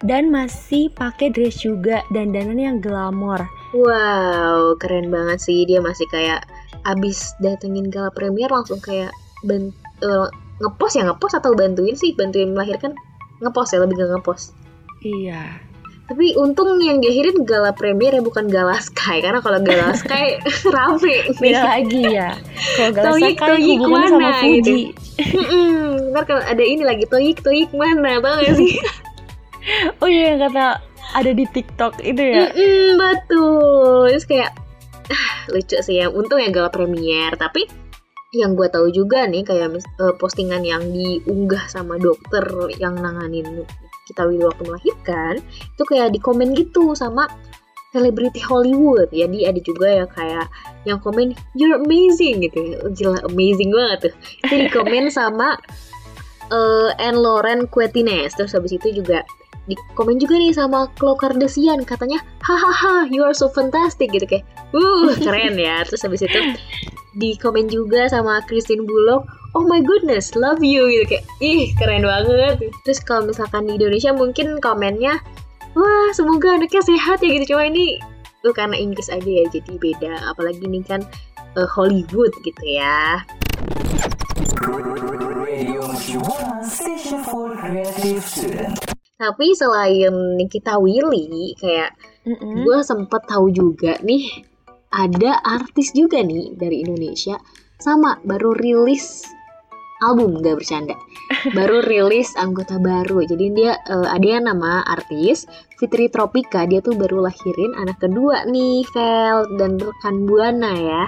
dan 0.03 0.29
masih 0.29 0.91
pakai 0.91 1.31
dress 1.31 1.63
juga 1.63 2.05
dan 2.11 2.29
dandan 2.29 2.59
yang 2.59 2.77
glamor. 2.77 3.41
Wow, 3.71 4.75
keren 4.77 5.09
banget 5.09 5.39
sih 5.41 5.63
dia 5.63 5.79
masih 5.79 6.05
kayak 6.11 6.43
abis 6.83 7.33
datengin 7.39 7.89
gala 7.89 8.11
premier 8.11 8.49
langsung 8.49 8.77
kayak 8.77 9.09
ben 9.41 9.73
eh, 10.01 10.27
ngepost 10.61 10.97
ya 10.97 11.05
ngepost 11.09 11.37
atau 11.37 11.57
bantuin 11.57 11.97
sih 11.97 12.13
bantuin 12.13 12.53
melahirkan 12.53 12.93
ngepost 13.41 13.73
ya 13.73 13.81
lebih 13.81 13.97
ke 13.97 14.05
ngepost. 14.05 14.53
Iya. 15.01 15.70
Tapi 16.11 16.35
untung 16.35 16.75
yang 16.83 16.99
diakhirin 16.99 17.47
gala 17.47 17.71
premier 17.71 18.11
ya 18.11 18.19
bukan 18.19 18.51
gala 18.51 18.75
sky 18.83 19.23
karena 19.23 19.39
kalau 19.39 19.63
gala 19.63 19.95
sky 20.03 20.43
rame. 20.75 21.31
Beda 21.39 21.63
lagi 21.63 22.03
ya. 22.03 22.35
Kalau 22.75 22.91
gala 22.91 23.15
Sakai 23.15 23.35
Toyik 23.39 23.79
hubungannya 23.79 24.09
sama 24.11 24.19
mana 24.19 24.39
Fuji. 24.43 24.59
gitu. 24.59 24.73
Ntar 26.11 26.23
kalau 26.27 26.43
ada 26.43 26.63
ini 26.67 26.83
lagi 26.83 27.07
toyik 27.07 27.39
toyik 27.39 27.71
mana 27.71 28.19
tau 28.19 28.43
gak 28.43 28.59
sih? 28.59 28.75
Oh 30.01 30.09
iya 30.09 30.33
yang 30.33 30.49
kata 30.49 30.81
ada 31.13 31.31
di 31.37 31.45
TikTok 31.45 32.01
itu 32.01 32.17
ya. 32.17 32.49
Mm-mm, 32.49 32.97
betul. 32.97 34.09
Terus 34.09 34.25
kayak 34.25 34.57
ah, 35.13 35.29
lucu 35.53 35.77
sih 35.85 36.01
ya. 36.01 36.09
Untung 36.09 36.41
ya 36.41 36.49
gala 36.49 36.73
premier. 36.73 37.29
Tapi 37.37 37.69
yang 38.33 38.57
gue 38.57 38.65
tahu 38.73 38.89
juga 38.89 39.29
nih 39.29 39.45
kayak 39.45 39.77
eh, 39.77 40.15
postingan 40.17 40.65
yang 40.65 40.81
diunggah 40.89 41.69
sama 41.69 42.01
dokter 42.01 42.41
yang 42.81 42.97
nanganin 42.97 43.61
kita 44.11 44.27
Willy 44.27 44.43
waktu 44.43 44.63
melahirkan 44.67 45.33
itu 45.47 45.83
kayak 45.87 46.11
di 46.11 46.19
komen 46.19 46.51
gitu 46.51 46.91
sama 46.93 47.31
selebriti 47.91 48.39
Hollywood. 48.39 49.11
Jadi 49.11 49.47
ada 49.47 49.59
juga 49.59 49.87
ya 49.91 50.05
kayak 50.07 50.47
yang 50.87 50.99
komen 50.99 51.35
you're 51.55 51.79
amazing 51.79 52.43
gitu. 52.43 52.59
Ya. 52.59 52.77
gila 52.91 53.19
amazing 53.27 53.71
banget 53.71 54.11
tuh. 54.11 54.13
Itu 54.47 54.53
di 54.55 54.67
komen 54.71 55.11
sama 55.19 55.59
eh 56.51 56.89
Anne 56.99 57.19
Lauren 57.19 57.67
Quetines 57.71 58.35
terus 58.35 58.51
habis 58.51 58.75
itu 58.75 58.91
juga 58.91 59.23
di 59.69 59.77
komen 59.95 60.19
juga 60.19 60.35
nih 60.35 60.51
sama 60.51 60.89
Khloe 60.99 61.15
Kardashian 61.15 61.85
katanya 61.85 62.19
hahaha 62.43 63.07
you 63.13 63.21
are 63.21 63.31
so 63.31 63.47
fantastic 63.47 64.11
gitu 64.11 64.27
kayak 64.27 64.43
uh 64.75 65.15
keren 65.19 65.55
ya. 65.55 65.83
Terus 65.87 66.01
habis 66.03 66.23
itu 66.23 66.39
di 67.15 67.35
komen 67.39 67.67
juga 67.67 68.07
sama 68.07 68.39
Christine 68.47 68.87
Bullock 68.87 69.40
oh 69.55 69.65
my 69.67 69.83
goodness 69.83 70.33
love 70.37 70.63
you 70.63 70.87
gitu. 70.87 71.17
Kayak 71.17 71.25
ih 71.43 71.71
keren 71.75 72.03
banget. 72.05 72.71
Terus 72.83 72.99
kalau 73.03 73.27
misalkan 73.27 73.67
di 73.67 73.75
Indonesia 73.75 74.11
mungkin 74.15 74.59
komennya 74.63 75.19
wah 75.75 76.09
semoga 76.15 76.59
anaknya 76.59 76.81
sehat 76.83 77.19
ya 77.23 77.29
gitu. 77.41 77.55
Cuma 77.55 77.67
ini 77.67 77.99
tuh 78.41 78.53
karena 78.55 78.75
Inggris 78.79 79.11
aja 79.11 79.27
ya 79.27 79.45
jadi 79.51 79.73
beda. 79.77 80.13
Apalagi 80.31 80.63
ini 80.63 80.81
kan 80.83 81.03
eh, 81.59 81.69
Hollywood 81.69 82.33
gitu 82.43 82.63
ya. 82.65 83.23
Tapi 89.21 89.53
selain 89.53 90.13
Nikita 90.33 90.81
Willy 90.81 91.53
kayak 91.61 91.93
Mm-mm. 92.25 92.65
gue 92.65 92.77
sempet 92.81 93.21
tahu 93.29 93.53
juga 93.53 93.97
nih 94.01 94.49
ada 94.91 95.39
artis 95.45 95.93
juga 95.95 96.19
nih 96.19 96.57
dari 96.57 96.83
Indonesia 96.83 97.37
sama 97.81 98.19
baru 98.21 98.53
rilis 98.53 99.25
album 100.01 100.41
gak 100.41 100.57
bercanda. 100.59 100.97
Baru 101.57 101.85
rilis 101.85 102.33
anggota 102.35 102.81
baru. 102.81 103.23
Jadi 103.23 103.45
dia 103.55 103.77
eh, 103.77 104.07
ada 104.09 104.25
yang 104.25 104.49
nama 104.49 104.83
artis 104.83 105.45
Fitri 105.77 106.09
Tropika. 106.09 106.65
Dia 106.67 106.81
tuh 106.83 106.97
baru 106.97 107.23
lahirin 107.23 107.77
anak 107.77 108.01
kedua 108.01 108.43
nih 108.49 108.83
Vel 108.91 109.45
dan 109.55 109.79
rekan 109.79 110.25
Buana 110.27 110.73
ya. 110.75 111.03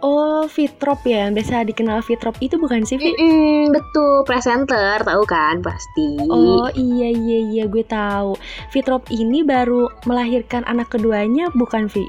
Oh, 0.00 0.48
Fitrop 0.48 1.04
ya, 1.04 1.28
yang 1.28 1.36
biasa 1.36 1.60
dikenal 1.68 2.00
Fitrop. 2.00 2.32
Itu 2.40 2.56
bukan 2.56 2.88
sih, 2.88 2.96
Fi? 2.96 3.12
Mm-mm, 3.12 3.68
betul. 3.68 4.24
Presenter 4.24 4.96
tahu 5.04 5.28
kan? 5.28 5.60
Pasti. 5.60 6.16
Oh 6.24 6.72
iya 6.72 7.12
iya 7.12 7.38
iya 7.52 7.64
gue 7.68 7.84
tahu. 7.84 8.32
Fitrop 8.72 9.04
ini 9.12 9.44
baru 9.44 9.92
melahirkan 10.08 10.64
anak 10.64 10.88
keduanya 10.88 11.52
bukan 11.52 11.84
Vi? 11.92 12.08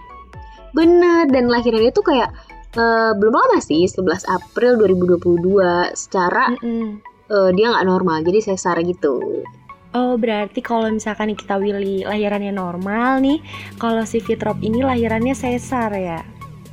Bener, 0.71 1.27
dan 1.27 1.51
lahirannya 1.51 1.91
tuh 1.91 2.07
kayak 2.07 2.31
eh, 2.75 3.11
belum 3.15 3.33
lama 3.33 3.57
sih, 3.59 3.83
11 3.87 4.27
April 4.27 4.79
2022. 4.79 5.95
Secara 5.95 6.51
Mm-mm. 6.55 6.99
eh, 7.31 7.49
dia 7.55 7.65
nggak 7.71 7.87
normal, 7.87 8.23
jadi 8.23 8.53
sesar 8.53 8.79
gitu. 8.83 9.43
Oh 9.91 10.15
berarti 10.15 10.63
kalau 10.63 10.87
misalkan 10.87 11.35
kita 11.35 11.59
Willy 11.59 12.07
lahirannya 12.07 12.55
normal 12.55 13.19
nih, 13.19 13.43
kalau 13.75 14.07
si 14.07 14.23
Fitrop 14.23 14.63
ini 14.63 14.79
lahirannya 14.87 15.35
sesar 15.35 15.91
ya? 15.91 16.23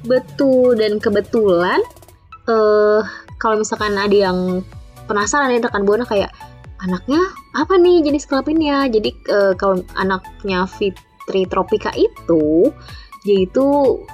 Betul, 0.07 0.79
dan 0.79 1.03
kebetulan 1.03 1.83
eh 2.47 3.03
kalau 3.43 3.61
misalkan 3.61 3.99
ada 3.99 4.15
yang 4.15 4.63
penasaran 5.11 5.51
ya 5.51 5.59
rekan 5.59 5.83
Buana 5.83 6.07
kayak 6.07 6.31
anaknya 6.79 7.19
apa 7.59 7.75
nih 7.75 8.07
jenis 8.07 8.31
kelaminnya. 8.31 8.87
Jadi 8.87 9.11
eh, 9.35 9.53
kalau 9.59 9.83
anaknya 9.99 10.71
Fitri 10.71 11.43
Tropika 11.51 11.91
itu 11.99 12.71
dia 13.27 13.45
itu 13.45 13.67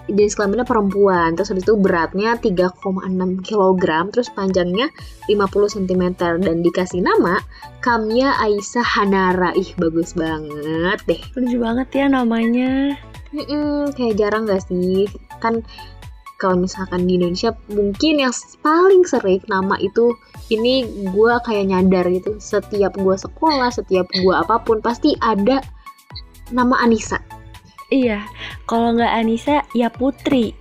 jenis 0.09 0.37
kelaminnya 0.37 0.65
perempuan. 0.65 1.37
Terus 1.37 1.53
habis 1.53 1.65
itu 1.65 1.77
beratnya 1.77 2.37
3,6 2.41 3.45
kg 3.45 3.85
terus 4.09 4.29
panjangnya 4.33 4.89
50 5.29 5.75
cm 5.77 6.03
dan 6.19 6.57
dikasih 6.65 7.05
nama 7.05 7.41
Kamya 7.85 8.41
Aisyah 8.41 8.87
Hanara. 8.87 9.51
Ih 9.53 9.77
bagus 9.77 10.17
banget 10.17 10.99
deh. 11.05 11.21
Lucu 11.37 11.57
banget 11.61 11.89
ya 11.93 12.07
namanya. 12.09 12.97
Mm-mm, 13.35 13.93
kayak 13.99 14.17
jarang 14.17 14.47
gak 14.47 14.63
sih? 14.65 15.11
Kan 15.43 15.67
kalau 16.39 16.61
misalkan 16.61 17.07
di 17.09 17.17
Indonesia 17.17 17.55
mungkin 17.73 18.21
yang 18.21 18.35
paling 18.61 19.03
sering 19.07 19.43
nama 19.49 19.79
itu 19.81 20.13
ini 20.53 20.85
gue 21.13 21.33
kayak 21.45 21.69
nyadar 21.69 22.09
gitu. 22.09 22.41
Setiap 22.41 22.97
gue 22.97 23.17
sekolah 23.17 23.69
setiap 23.69 24.09
gue 24.09 24.35
apa 24.35 24.61
pun 24.65 24.81
pasti 24.81 25.13
ada 25.21 25.61
nama 26.53 26.77
Anissa 26.85 27.44
Iya, 27.87 28.25
kalau 28.65 28.93
nggak 28.93 29.13
Anissa 29.15 29.57
ya 29.71 29.89
Putri. 29.89 30.53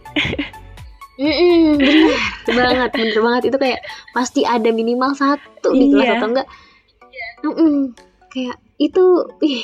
Mm-mm, 1.14 1.78
bener 1.78 2.10
banget 2.50 2.90
bener 2.92 3.20
banget 3.22 3.44
itu 3.46 3.58
kayak 3.60 3.80
pasti 4.12 4.42
ada 4.42 4.66
minimal 4.70 5.14
satu 5.14 5.70
di 5.70 5.88
kelas 5.88 6.02
Iya. 6.04 6.14
atau 6.18 6.28
enggak 6.28 6.48
Mm-mm, 7.44 7.74
kayak 8.28 8.58
itu 8.78 9.04
ih 9.40 9.62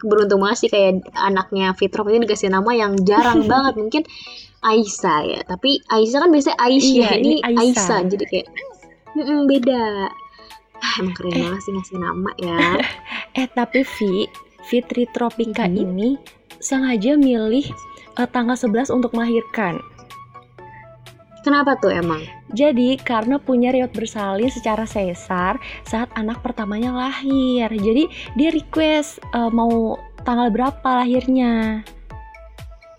beruntung 0.00 0.38
banget 0.38 0.58
sih 0.58 0.70
kayak 0.70 1.10
anaknya 1.12 1.74
Fitrop 1.74 2.06
ini 2.06 2.22
dikasih 2.22 2.48
nama 2.48 2.70
yang 2.70 2.94
jarang 3.02 3.42
banget 3.50 3.74
mungkin 3.76 4.02
Aisyah 4.62 5.18
ya 5.26 5.40
tapi 5.42 5.82
Aisyah 5.84 6.18
kan 6.20 6.30
biasanya 6.30 6.56
Aisyah 6.56 6.86
Iya, 6.86 7.18
ini 7.18 7.30
ini 7.34 7.34
Aisyah. 7.42 7.60
Aisyah 7.66 7.98
jadi 8.06 8.24
kayak 8.26 8.46
mm-mm, 9.10 9.40
beda 9.46 9.82
ah, 10.78 10.94
emang 10.96 11.14
keren 11.14 11.34
banget 11.34 11.60
sih 11.60 11.72
ngasih 11.74 11.98
nama 11.98 12.30
ya 12.38 12.58
Eh 13.38 13.46
tapi 13.48 13.82
Vi, 13.82 14.30
Fitri 14.62 15.04
Tropika 15.06 15.66
Mhm. 15.66 15.74
ini 15.76 16.08
sengaja 16.60 17.16
milih 17.16 17.66
eh, 18.20 18.28
tanggal 18.28 18.56
11 18.56 18.92
untuk 18.92 19.16
melahirkan. 19.16 19.80
kenapa 21.40 21.72
tuh 21.80 21.88
emang 21.88 22.20
Jadi 22.52 23.00
karena 23.00 23.40
punya 23.40 23.72
riwayat 23.72 23.96
bersalin 23.96 24.52
secara 24.52 24.84
sesar 24.84 25.56
saat 25.88 26.12
anak 26.12 26.44
pertamanya 26.44 26.92
lahir. 26.92 27.72
Jadi 27.72 28.12
dia 28.36 28.52
request 28.52 29.24
eh, 29.32 29.50
mau 29.50 29.96
tanggal 30.22 30.52
berapa 30.52 30.88
lahirnya. 31.00 31.80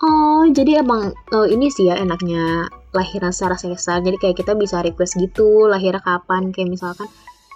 Oh, 0.01 0.49
jadi 0.49 0.81
emang 0.81 1.13
eh, 1.13 1.47
ini 1.53 1.69
sih 1.69 1.85
ya 1.85 2.01
enaknya 2.01 2.65
lahiran 2.91 3.29
secara 3.29 3.55
sesar. 3.55 4.01
Jadi 4.01 4.17
kayak 4.17 4.37
kita 4.41 4.57
bisa 4.57 4.81
request 4.81 5.21
gitu, 5.21 5.69
lahirnya 5.69 6.01
kapan. 6.01 6.49
Kayak 6.49 6.73
misalkan, 6.73 7.07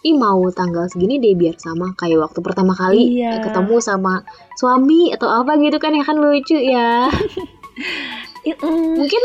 ih 0.05 0.13
mau 0.13 0.37
tanggal 0.53 0.85
segini 0.85 1.17
deh 1.17 1.33
biar 1.33 1.57
sama 1.57 1.97
kayak 1.97 2.29
waktu 2.29 2.39
pertama 2.45 2.77
kali 2.77 3.17
Iya. 3.17 3.41
eh, 3.41 3.41
ketemu 3.41 3.81
sama 3.81 4.21
suami 4.53 5.09
atau 5.09 5.25
apa 5.25 5.57
gitu 5.57 5.81
kan 5.81 5.97
ya 5.97 6.03
kan 6.05 6.21
lucu 6.21 6.53
ya. 6.61 7.09
Mungkin 9.01 9.23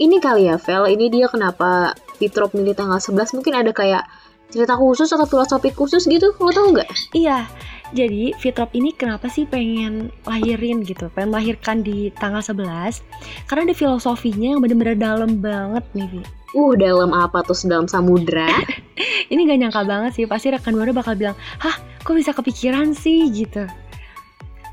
ini 0.00 0.16
kali 0.18 0.48
ya, 0.50 0.56
Vel. 0.58 0.90
Ini 0.90 1.06
dia 1.12 1.26
kenapa 1.30 1.94
Fitrop 2.18 2.52
milih 2.56 2.74
tanggal 2.74 2.98
11 2.98 3.36
mungkin 3.36 3.54
ada 3.54 3.70
kayak 3.70 4.04
cerita 4.50 4.74
khusus 4.74 5.06
atau 5.14 5.28
filosofi 5.28 5.70
khusus 5.70 6.10
gitu. 6.10 6.34
Lo 6.40 6.50
tau 6.50 6.72
nggak? 6.74 6.90
Iya. 7.14 7.46
Jadi 7.90 8.34
Fitrop 8.38 8.70
ini 8.74 8.94
kenapa 8.94 9.26
sih 9.26 9.46
pengen 9.46 10.10
lahirin 10.22 10.82
gitu, 10.86 11.10
pengen 11.10 11.34
melahirkan 11.34 11.82
di 11.82 12.10
tanggal 12.18 12.42
11? 12.42 13.02
Karena 13.46 13.70
ada 13.70 13.74
filosofinya 13.74 14.54
yang 14.56 14.60
bener-bener 14.62 14.94
dalam 14.98 15.38
banget 15.42 15.84
nih, 15.94 16.08
Vi. 16.10 16.22
Uh, 16.50 16.74
dalam 16.74 17.14
apa 17.14 17.46
tuh? 17.46 17.54
Dalam 17.66 17.86
samudra? 17.86 18.46
Ini 19.32 19.40
gak 19.48 19.58
nyangka 19.60 19.82
banget 19.88 20.12
sih, 20.16 20.24
pasti 20.28 20.52
rekan 20.52 20.74
Buana 20.76 20.92
bakal 20.94 21.14
bilang, 21.16 21.36
Hah, 21.62 21.76
kok 22.02 22.14
bisa 22.16 22.32
kepikiran 22.36 22.92
sih 22.96 23.28
gitu. 23.32 23.64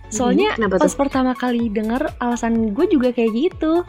Soalnya 0.07 0.55
Hmm, 0.55 0.71
pas 0.79 0.93
pertama 0.95 1.35
kali 1.35 1.67
denger 1.67 2.15
alasan 2.23 2.71
gue 2.71 2.85
juga 2.87 3.11
kayak 3.11 3.31
gitu. 3.35 3.83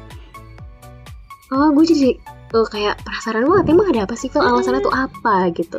Oh, 1.54 1.68
gue 1.76 1.84
jadi 1.92 2.10
eh, 2.56 2.66
kayak 2.72 3.00
penasaran 3.04 3.44
banget. 3.48 3.66
Emang 3.72 3.86
ada 3.92 4.00
apa 4.08 4.14
sih 4.20 4.28
kalau 4.32 4.46
alasannya 4.52 4.82
tuh 4.84 4.94
apa 4.94 5.48
gitu? 5.56 5.78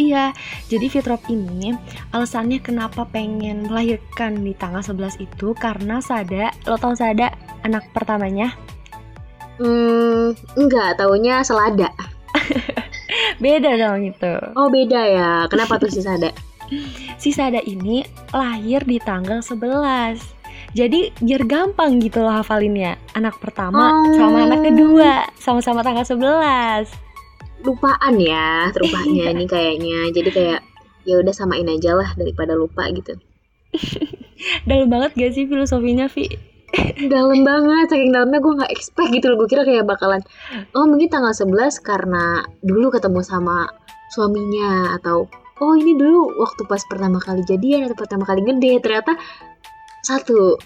Iya, 0.00 0.32
jadi 0.70 0.86
Fitrop 0.88 1.20
ini 1.28 1.76
alasannya 2.16 2.58
kenapa 2.64 3.04
pengen 3.04 3.68
melahirkan 3.68 4.40
di 4.40 4.56
tanggal 4.56 4.80
11 4.80 5.20
itu 5.20 5.52
karena 5.58 6.00
Sada, 6.00 6.54
lo 6.64 6.80
tau 6.80 6.96
Sada 6.96 7.28
anak 7.66 7.84
pertamanya? 7.92 8.54
Hmm, 9.60 10.32
enggak, 10.56 10.96
taunya 10.98 11.44
selada. 11.44 11.92
Beda 13.40 13.70
dong 13.74 14.04
itu. 14.06 14.34
Oh 14.54 14.68
beda 14.68 15.00
ya, 15.00 15.30
kenapa 15.48 15.76
tuh 15.76 15.88
si 15.88 16.00
Sada? 16.00 16.28
Si 17.16 17.32
Sada 17.32 17.58
ini 17.58 18.04
lahir 18.30 18.84
di 18.84 19.00
tanggal 19.00 19.40
11. 19.40 20.20
Jadi 20.70 21.10
biar 21.18 21.42
gampang 21.42 21.98
gitu 21.98 22.20
loh 22.20 22.30
hafalinnya. 22.32 22.94
Anak 23.12 23.40
pertama 23.40 23.90
Oh. 23.90 24.14
sama 24.14 24.44
anak 24.44 24.62
kedua 24.62 25.26
sama-sama 25.34 25.80
tanggal 25.80 26.04
11. 26.04 26.86
Lupaan 27.60 28.14
ya, 28.16 28.70
rupanya 28.70 29.24
Iya. 29.26 29.34
ini 29.34 29.44
kayaknya. 29.44 29.98
Jadi 30.12 30.30
kayak 30.30 30.60
ya 31.02 31.16
udah 31.16 31.32
samain 31.32 31.66
aja 31.66 31.92
lah 31.92 32.12
daripada 32.14 32.52
lupa 32.52 32.86
gitu. 32.88 33.16
Dalam 34.68 34.88
banget 34.88 35.16
gak 35.16 35.32
sih 35.32 35.44
filosofinya, 35.44 36.06
Vi? 36.06 36.28
Dalam 37.12 37.40
banget, 37.42 37.86
saking 37.90 38.12
dalamnya 38.12 38.38
gue 38.38 38.52
nggak 38.62 38.72
expect 38.72 39.10
gitu 39.10 39.26
loh. 39.32 39.36
Gue 39.42 39.48
kira 39.50 39.62
kayak 39.66 39.88
bakalan, 39.88 40.22
oh 40.76 40.86
mungkin 40.86 41.10
tanggal 41.10 41.34
11 41.34 41.80
karena 41.82 42.44
dulu 42.62 42.92
ketemu 42.94 43.20
sama 43.26 43.70
suaminya 44.10 44.98
atau 44.98 45.30
oh 45.60 45.74
ini 45.76 45.94
dulu 45.94 46.40
waktu 46.40 46.66
pas 46.66 46.82
pertama 46.88 47.20
kali 47.22 47.44
jadian 47.46 47.86
atau 47.86 47.96
pertama 47.96 48.24
kali 48.26 48.42
gede 48.42 48.80
ternyata 48.82 49.14
satu 50.00 50.56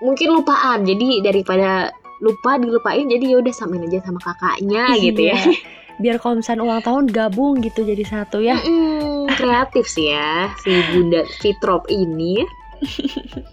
mungkin 0.00 0.40
lupaan 0.40 0.82
jadi 0.82 1.20
daripada 1.22 1.92
lupa 2.20 2.56
dilupain 2.60 3.08
jadi 3.08 3.36
ya 3.36 3.36
udah 3.40 3.54
samain 3.54 3.84
aja 3.84 4.04
sama 4.04 4.20
kakaknya 4.20 4.96
gitu 4.98 5.22
ya 5.28 5.36
Iya. 5.36 5.78
Biar 6.00 6.16
kalau 6.16 6.40
misalnya 6.40 6.64
ulang 6.64 6.80
tahun 6.80 7.04
gabung 7.12 7.60
gitu 7.60 7.84
jadi 7.84 8.00
satu 8.08 8.40
ya. 8.40 8.56
Mm, 8.56 9.36
kreatif 9.36 9.84
sih 9.84 10.08
ya 10.08 10.48
si 10.64 10.72
bunda 10.96 11.28
Fitrop 11.44 11.84
ini 11.92 12.40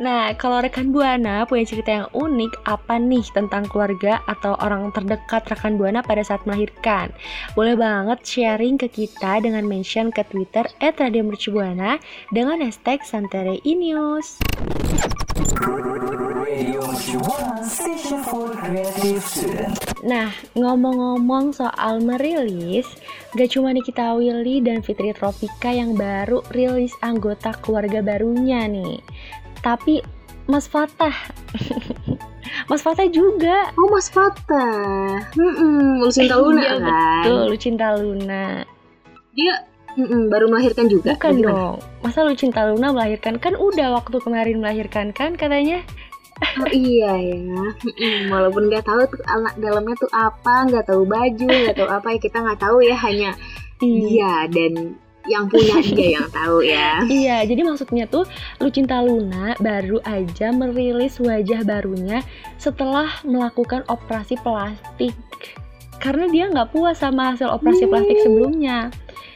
Nah, 0.00 0.32
kalau 0.34 0.64
rekan 0.64 0.90
Buana 0.90 1.44
punya 1.44 1.68
cerita 1.68 1.90
yang 1.92 2.08
unik 2.16 2.64
apa 2.66 2.96
nih 2.96 3.22
tentang 3.36 3.68
keluarga 3.68 4.18
atau 4.26 4.56
orang 4.58 4.90
terdekat 4.96 5.46
rekan 5.46 5.76
Buana 5.76 6.00
pada 6.00 6.24
saat 6.24 6.42
melahirkan? 6.48 7.12
Boleh 7.54 7.76
banget 7.76 8.18
sharing 8.24 8.80
ke 8.80 8.88
kita 8.88 9.44
dengan 9.44 9.68
mention 9.68 10.08
ke 10.10 10.24
Twitter 10.26 10.64
@radiomercubuana 10.80 12.00
dengan 12.32 12.64
hashtag 12.64 13.04
Santere 13.04 13.60
Inews. 13.62 14.40
Radio 16.50 16.82
Mercubuana 16.82 17.62
Station 17.62 18.26
for 18.26 18.50
Creative 18.50 19.22
Student. 19.22 19.70
Nah, 20.02 20.34
ngomong-ngomong 20.58 21.54
soal 21.54 22.02
merilis, 22.02 22.90
gak 23.32 23.54
cuma 23.54 23.70
Nikita 23.70 24.18
Willy 24.18 24.58
dan 24.58 24.82
Fitri 24.82 25.14
Tropika 25.14 25.70
yang 25.70 25.94
baru 25.94 26.42
rilis 26.50 26.90
anggota 27.00 27.54
keluarga 27.54 28.02
barunya 28.02 28.66
nih. 28.66 28.98
Tapi 29.62 30.02
Mas 30.44 30.66
Fatah, 30.66 31.14
Mas 32.70 32.82
Fatah 32.82 33.06
juga. 33.06 33.70
oh 33.78 33.86
Mas 33.86 34.10
Fatah 34.10 35.22
mm 35.30 36.02
Lucinta 36.02 36.34
Luna 36.34 36.58
Iya, 36.58 36.74
kan 36.74 37.22
Betul, 37.22 37.42
Lucinta 37.46 37.86
Luna. 37.94 38.44
dia 39.30 39.54
mm-mm, 39.94 40.26
baru 40.26 40.50
melahirkan 40.50 40.90
juga 40.90 41.14
Bukan 41.14 41.34
dong. 41.38 41.78
Masa 42.02 42.26
Lucinta 42.26 42.66
Luna 42.66 42.90
melahirkan 42.90 43.38
kan 43.38 43.54
udah 43.54 43.94
waktu 43.94 44.18
kemarin 44.18 44.58
melahirkan 44.58 45.14
kan 45.14 45.38
katanya? 45.38 45.86
Oh 46.40 46.70
iya 46.72 47.12
ya, 47.20 47.62
walaupun 48.32 48.72
nggak 48.72 48.88
tahu 48.88 49.04
tuh 49.12 49.20
anak 49.28 49.54
dalamnya 49.60 49.94
tuh 50.00 50.10
apa, 50.10 50.66
nggak 50.72 50.88
tahu 50.88 51.04
baju, 51.04 51.46
nggak 51.46 51.76
tahu 51.76 51.88
apa 51.92 52.06
ya 52.16 52.18
kita 52.18 52.38
nggak 52.40 52.60
tahu 52.60 52.76
ya 52.80 52.96
hanya 52.96 53.30
dia 53.76 54.48
dan 54.48 54.96
yang 55.28 55.44
punya 55.52 55.84
dia 55.84 56.08
yang 56.20 56.28
tahu 56.32 56.64
ya. 56.64 57.04
Iya, 57.20 57.36
jadi 57.44 57.60
maksudnya 57.64 58.04
tuh 58.08 58.24
Lucinta 58.56 59.04
Luna 59.04 59.52
baru 59.60 60.00
aja 60.02 60.48
merilis 60.54 61.20
wajah 61.20 61.60
barunya 61.62 62.24
setelah 62.56 63.08
melakukan 63.22 63.84
operasi 63.86 64.40
plastik. 64.40 65.14
Karena 66.00 66.24
dia 66.32 66.48
nggak 66.48 66.72
puas 66.72 66.96
sama 66.96 67.36
hasil 67.36 67.52
operasi 67.52 67.84
plastik 67.84 68.24
sebelumnya. 68.24 68.88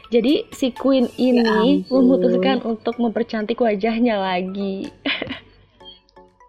Jadi 0.09 0.49
si 0.55 0.73
Queen 0.73 1.11
ini 1.21 1.85
ampun. 1.85 2.01
memutuskan 2.01 2.65
untuk 2.65 2.97
mempercantik 2.97 3.61
wajahnya 3.61 4.17
lagi. 4.17 4.89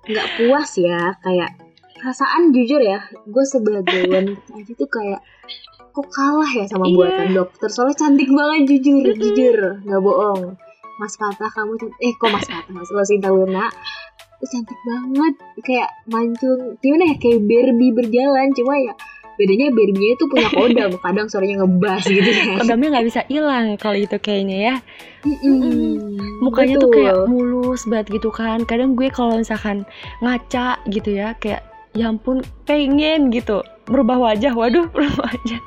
Nggak 0.05 0.27
puas 0.37 0.71
ya, 0.75 1.17
kayak 1.19 1.49
perasaan 1.95 2.49
jujur 2.49 2.77
ya, 2.77 2.99
gue 3.23 3.43
sebagai 3.43 4.01
wanita 4.13 4.51
aja 4.51 4.71
tuh 4.71 4.85
kayak 4.87 5.19
kok 5.89 6.07
kalah 6.07 6.51
ya 6.51 6.65
sama 6.65 6.85
Iya. 6.85 6.93
buatan 6.93 7.27
dokter? 7.33 7.67
Soalnya 7.67 7.95
cantik 7.95 8.27
banget 8.27 8.61
jujur 8.69 9.05
jujur 9.11 9.57
nggak 9.81 10.01
bohong. 10.01 10.59
Mas 10.95 11.15
Fatah 11.15 11.49
kamu 11.49 11.75
eh 11.97 12.13
kok 12.13 12.29
Mas 12.29 12.43
Fatah? 12.43 12.67
Mas 12.69 12.87
Lucinta 12.87 13.27
Luna. 13.27 13.67
Itu 14.35 14.45
cantik 14.49 14.79
banget 14.81 15.33
kayak 15.61 15.89
mancung 16.05 16.75
gimana 16.77 17.09
ya 17.09 17.15
kayak 17.15 17.39
Barbie 17.41 17.91
berjalan 17.91 18.51
cuma 18.51 18.75
ya 18.75 18.93
bedanya 19.35 19.67
Barbie 19.67 20.11
itu 20.11 20.23
punya 20.25 20.47
kodam 20.49 20.91
kadang 21.03 21.27
suaranya 21.27 21.59
ngebas 21.59 22.03
gitu 22.05 22.29
kan 22.29 22.59
Kodamnya 22.59 22.87
nggak 22.93 23.07
bisa 23.07 23.21
hilang 23.25 23.75
kalau 23.75 23.95
itu 23.95 24.15
kayaknya 24.17 24.57
ya. 24.61 24.75
Mm-mm. 25.23 26.19
Mukanya 26.45 26.75
tuh 26.77 26.87
Betul. 26.87 26.97
kayak 27.01 27.15
mulus 27.25 27.81
banget 27.83 28.07
gitu 28.13 28.29
kan. 28.29 28.61
Kadang 28.61 28.93
gue 28.93 29.09
kalau 29.09 29.35
misalkan 29.35 29.83
ngaca 30.19 30.77
gitu 30.87 31.09
ya 31.11 31.33
kayak 31.35 31.65
ya 31.91 32.07
ampun 32.07 32.39
pengen 32.63 33.29
gitu 33.29 33.59
merubah 33.85 34.21
wajah. 34.21 34.51
Waduh, 34.51 34.85
merubah 34.93 35.25
wajah. 35.25 35.61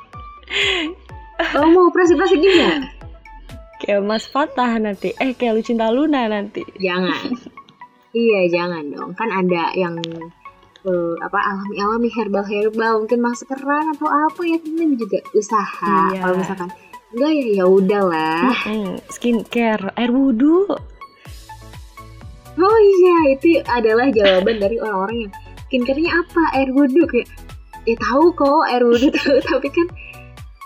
oh 1.53 1.67
mau 1.67 1.87
operasi 1.87 2.13
plastik 2.13 2.39
juga 2.39 2.89
Kayak 3.79 4.01
Mas 4.01 4.25
Fatah 4.25 4.75
nanti. 4.75 5.15
Eh 5.15 5.31
kayak 5.31 5.55
Lucinta 5.55 5.87
Luna 5.87 6.25
nanti. 6.25 6.63
jangan 6.75 7.31
iya 8.09 8.49
jangan 8.49 8.83
dong 8.89 9.13
kan 9.13 9.29
ada 9.29 9.69
yang 9.71 9.93
eh, 10.81 11.13
apa 11.19 11.39
alami 11.39 11.77
alami 11.77 12.09
herbal 12.09 12.41
herbal 12.41 12.93
mungkin 12.99 13.21
maskeran 13.21 13.93
atau 13.93 14.09
apa 14.09 14.41
ya 14.43 14.57
ini 14.59 14.97
juga 14.97 15.21
usaha 15.31 16.09
Iya. 16.09 16.19
kalau 16.19 16.35
misalkan 16.35 16.69
enggak 17.11 17.31
ya 17.31 17.45
ya 17.55 17.65
udahlah 17.65 18.53
Mm, 18.63 19.01
skincare, 19.07 19.85
air 19.93 20.09
wudhu. 20.09 20.69
oh 22.55 22.77
iya 22.93 23.15
itu 23.31 23.49
adalah 23.63 24.07
jawaban 24.09 24.57
dari 24.57 24.77
orang-orang 24.77 25.17
yang 25.19 25.31
skincare-nya 25.65 26.11
apa 26.13 26.43
air 26.53 26.69
wudhu 26.69 27.03
kayak 27.05 27.27
ya 27.83 27.95
tahu 27.97 28.25
kok 28.31 28.61
air 28.67 28.83
wudhu 28.83 29.09
tahu 29.17 29.37
tapi 29.41 29.69
kan 29.69 29.87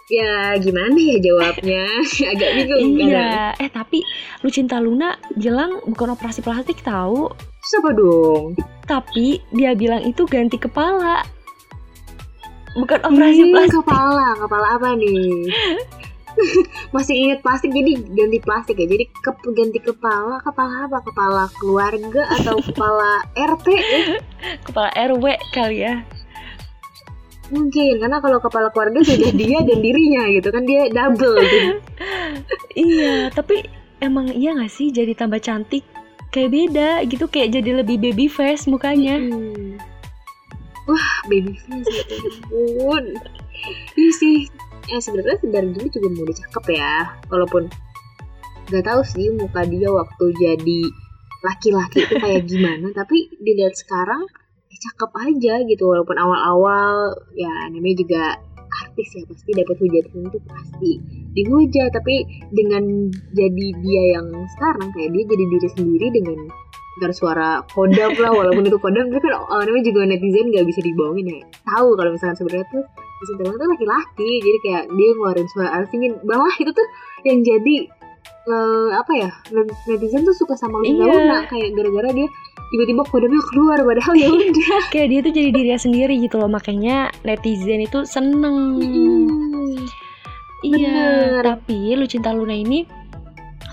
ya 0.10 0.32
gimana 0.58 0.94
ya 0.96 1.18
jawabnya 1.18 1.84
agak 2.34 2.50
bingung. 2.56 2.98
Iya. 3.00 3.56
Eh 3.56 3.70
tapi 3.70 4.04
Lucinta 4.42 4.78
Luna 4.78 5.16
bilang 5.32 5.80
bukan 5.86 6.12
operasi 6.12 6.42
plastik 6.42 6.82
tahu. 6.82 7.32
Terus 7.32 7.74
apa 7.80 7.90
dong 7.94 8.44
Tapi 8.84 9.26
dia 9.50 9.72
bilang 9.74 10.04
itu 10.04 10.26
ganti 10.26 10.58
kepala. 10.58 11.24
Bukan 12.74 13.00
operasi 13.02 13.42
Hmm, 13.42 13.52
plastik. 13.54 13.80
kepala 13.80 14.28
kepala 14.36 14.68
apa 14.76 14.90
nih 14.94 15.48
masih 16.96 17.16
ingat 17.16 17.40
plastik 17.46 17.72
jadi 17.72 17.94
ganti 18.14 18.40
plastik 18.42 18.76
ya 18.78 18.88
jadi 18.90 19.06
ke, 19.10 19.32
ganti 19.54 19.80
kepala 19.80 20.42
kepala 20.42 20.90
apa 20.90 21.00
kepala 21.06 21.44
keluarga 21.58 22.22
atau 22.40 22.58
kepala 22.60 23.22
RT 23.38 23.68
ya? 23.70 24.02
Kepala 24.66 24.90
RW 24.94 25.26
kali 25.54 25.78
ya. 25.86 25.96
mungkin 27.54 28.02
karena 28.02 28.18
kalau 28.18 28.42
kepala 28.42 28.74
keluarga 28.74 29.06
sudah 29.06 29.30
dia 29.36 29.62
dan 29.62 29.78
dirinya 29.78 30.26
gitu 30.32 30.50
kan 30.50 30.64
dia 30.66 30.90
double 30.90 31.38
tuh. 31.38 31.68
Iya, 32.74 33.30
tapi 33.30 33.62
emang 34.02 34.34
iya 34.34 34.58
gak 34.58 34.74
sih 34.74 34.90
jadi 34.90 35.14
tambah 35.14 35.38
cantik? 35.38 35.86
Kayak 36.34 36.50
beda 36.50 36.90
gitu, 37.06 37.30
kayak 37.30 37.54
jadi 37.54 37.86
lebih 37.86 38.02
baby 38.02 38.26
face 38.26 38.66
mukanya. 38.66 39.22
Hmm. 39.22 39.78
wah 40.88 41.10
baby 41.32 41.56
face 41.56 41.88
ya 41.88 42.04
ampun 42.52 43.06
iya 43.96 44.12
sih 44.20 44.38
eh 44.92 45.00
sebenarnya 45.00 45.40
dari 45.48 45.70
dulu 45.72 45.88
juga 45.88 46.08
mau 46.12 46.34
cakep 46.34 46.66
ya. 46.76 46.96
Walaupun 47.32 47.64
nggak 48.72 48.84
tahu 48.84 49.02
sih 49.04 49.28
muka 49.36 49.62
dia 49.68 49.90
waktu 49.92 50.26
jadi 50.36 50.82
laki-laki 51.44 52.04
itu 52.04 52.16
kayak 52.20 52.44
gimana. 52.48 52.88
Tapi 53.00 53.32
dilihat 53.40 53.76
sekarang 53.76 54.28
ya 54.72 54.78
cakep 54.92 55.12
aja 55.30 55.54
gitu. 55.68 55.84
Walaupun 55.88 56.18
awal-awal 56.20 57.16
ya 57.36 57.72
namanya 57.72 57.98
juga 58.04 58.24
artis 58.74 59.10
ya 59.14 59.24
pasti 59.30 59.52
dapat 59.54 59.78
hujatan 59.80 60.20
itu 60.28 60.40
pasti 60.48 60.92
dihujat. 61.38 61.90
Tapi 61.96 62.16
dengan 62.52 63.12
jadi 63.32 63.68
dia 63.80 64.04
yang 64.20 64.28
sekarang 64.60 64.92
kayak 64.92 65.10
dia 65.16 65.24
jadi 65.32 65.44
diri 65.48 65.70
sendiri 65.72 66.08
dengan 66.12 66.40
ntar 67.02 67.12
suara 67.16 67.64
kodam 67.72 68.14
lah. 68.20 68.32
Walaupun 68.44 68.68
itu 68.68 68.78
kodam 68.84 69.08
tapi 69.10 69.24
kan 69.24 69.34
namanya 69.64 69.84
juga 69.88 70.00
netizen 70.12 70.52
nggak 70.52 70.66
bisa 70.68 70.80
dibohongin 70.84 71.40
ya. 71.40 71.42
Tahu 71.64 71.88
kalau 71.96 72.12
misalnya 72.12 72.36
sebenarnya 72.36 72.68
tuh 72.68 72.84
Tatum 73.26 73.56
tuh 73.56 73.70
laki-laki 73.72 74.30
jadi 74.44 74.58
kayak 74.62 74.84
dia 74.92 75.10
ngeluarin 75.16 75.48
suara 75.50 75.70
asingin 75.80 76.14
malah 76.24 76.54
itu 76.60 76.72
tuh 76.72 76.88
yang 77.24 77.40
jadi 77.42 77.76
eh, 78.44 78.90
apa 78.92 79.12
ya 79.16 79.30
netizen 79.88 80.28
tuh 80.28 80.36
suka 80.36 80.54
sama 80.56 80.84
Luna 80.84 81.08
Iya. 81.08 81.14
Luna 81.16 81.40
kayak 81.48 81.70
gara-gara 81.74 82.10
dia 82.12 82.28
tiba-tiba 82.74 83.02
kodamnya 83.06 83.42
keluar 83.54 83.78
padahal 83.80 84.14
ya 84.18 84.28
udah 84.34 84.82
Kayak 84.90 85.08
dia 85.14 85.20
tuh 85.22 85.34
jadi 85.38 85.50
dirinya 85.54 85.80
sendiri 85.80 86.16
gitu 86.20 86.36
loh, 86.42 86.50
makanya 86.50 87.14
netizen 87.22 87.86
itu 87.86 88.02
seneng. 88.04 88.82
Iya, 90.64 90.90
Bener. 90.90 91.44
tapi 91.44 91.92
Lucinta 91.94 92.32
Luna 92.32 92.56
ini 92.56 92.88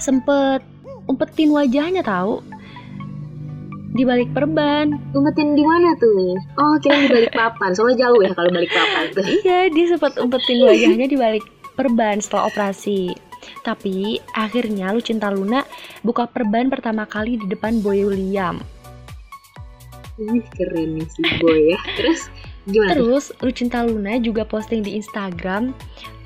sempet 0.03 0.61
umpetin 1.07 1.55
wajahnya 1.55 2.03
tahu 2.03 2.43
di 3.91 4.03
balik 4.07 4.31
perban. 4.31 4.95
Umpetin 5.15 5.59
di 5.59 5.65
mana 5.67 5.95
tuh? 5.99 6.39
Oh, 6.59 6.75
kira 6.79 7.07
di 7.07 7.09
balik 7.11 7.33
papan. 7.35 7.75
Soalnya 7.75 8.07
jauh 8.07 8.21
ya 8.23 8.33
kalau 8.35 8.51
balik 8.55 8.71
papan 8.71 9.05
tuh. 9.15 9.27
Iya, 9.27 9.71
dia 9.71 9.85
sempat 9.91 10.15
umpetin 10.19 10.63
wajahnya 10.63 11.07
di 11.11 11.17
balik 11.19 11.45
perban 11.75 12.23
setelah 12.23 12.51
operasi. 12.51 13.11
Tapi 13.65 14.21
akhirnya 14.37 14.93
Lucinta 14.93 15.33
Luna 15.33 15.65
buka 16.05 16.29
perban 16.29 16.69
pertama 16.69 17.09
kali 17.09 17.41
di 17.41 17.47
depan 17.49 17.81
Boy 17.81 18.05
William. 18.05 18.61
Wih, 20.21 20.45
keren 20.53 21.01
nih 21.01 21.09
si 21.09 21.25
boy 21.41 21.73
ya. 21.73 21.81
Terus 21.97 22.29
gimana? 22.69 22.93
Terus 22.93 23.33
Lucinta 23.41 23.81
Luna 23.81 24.21
juga 24.21 24.45
posting 24.45 24.85
di 24.85 25.01
Instagram 25.01 25.73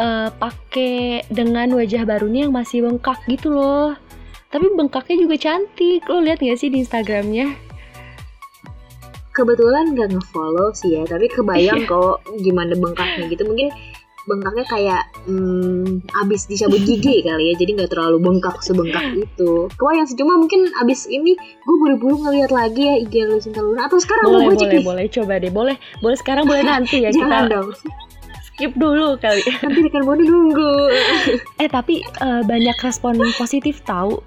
eh, 0.02 0.28
pakai 0.34 1.22
dengan 1.30 1.70
wajah 1.78 2.02
barunya 2.02 2.50
yang 2.50 2.54
masih 2.54 2.82
bengkak 2.82 3.22
gitu 3.30 3.54
loh. 3.54 3.94
Tapi 4.54 4.70
bengkaknya 4.78 5.26
juga 5.26 5.34
cantik. 5.34 6.06
Lo 6.06 6.22
lihat 6.22 6.38
gak 6.38 6.58
sih 6.62 6.70
di 6.70 6.86
Instagramnya? 6.86 7.50
Kebetulan 9.34 9.98
gak 9.98 10.14
nge-follow 10.14 10.70
sih 10.78 10.94
ya, 10.94 11.02
tapi 11.10 11.26
kebayang 11.26 11.90
kok 11.90 12.22
gimana 12.38 12.78
bengkaknya 12.78 13.26
gitu. 13.34 13.42
Mungkin 13.50 13.74
bengkaknya 14.24 14.64
kayak 14.70 15.02
hmm, 15.26 16.06
abis 16.22 16.46
dicabut 16.46 16.78
gigi 16.80 17.20
kali 17.26 17.50
ya, 17.50 17.54
jadi 17.58 17.70
nggak 17.82 17.90
terlalu 17.92 18.22
bengkak 18.22 18.56
sebengkak 18.62 19.04
itu. 19.12 19.66
Kebayang 19.74 20.06
sih, 20.06 20.14
cuma 20.14 20.38
mungkin 20.38 20.70
abis 20.80 21.10
ini 21.10 21.34
gue 21.34 21.76
buru-buru 21.82 22.22
ngeliat 22.22 22.54
lagi 22.54 22.88
ya 22.88 22.94
IG 23.02 23.14
Lucinta 23.26 23.58
Luna 23.60 23.90
atau 23.90 23.98
sekarang 23.98 24.24
Boleh, 24.30 24.46
gue 24.48 24.54
cek 24.54 24.62
boleh, 24.62 24.70
nih? 24.78 24.84
boleh. 24.86 25.04
Coba 25.10 25.32
deh, 25.42 25.52
boleh. 25.52 25.76
Boleh 25.98 26.16
sekarang, 26.16 26.44
boleh 26.46 26.62
nanti 26.62 27.02
ya. 27.02 27.10
Jangan 27.10 27.50
Kita 27.50 27.52
dong, 27.52 27.68
skip 28.46 28.72
dulu 28.78 29.18
kali. 29.18 29.42
nanti 29.60 29.78
rekan 29.82 30.02
Bono 30.06 30.22
nunggu. 30.22 30.72
Eh, 31.62 31.68
tapi 31.68 32.00
eh, 32.00 32.42
banyak 32.46 32.76
respon 32.80 33.18
positif 33.34 33.82
tahu 33.82 34.22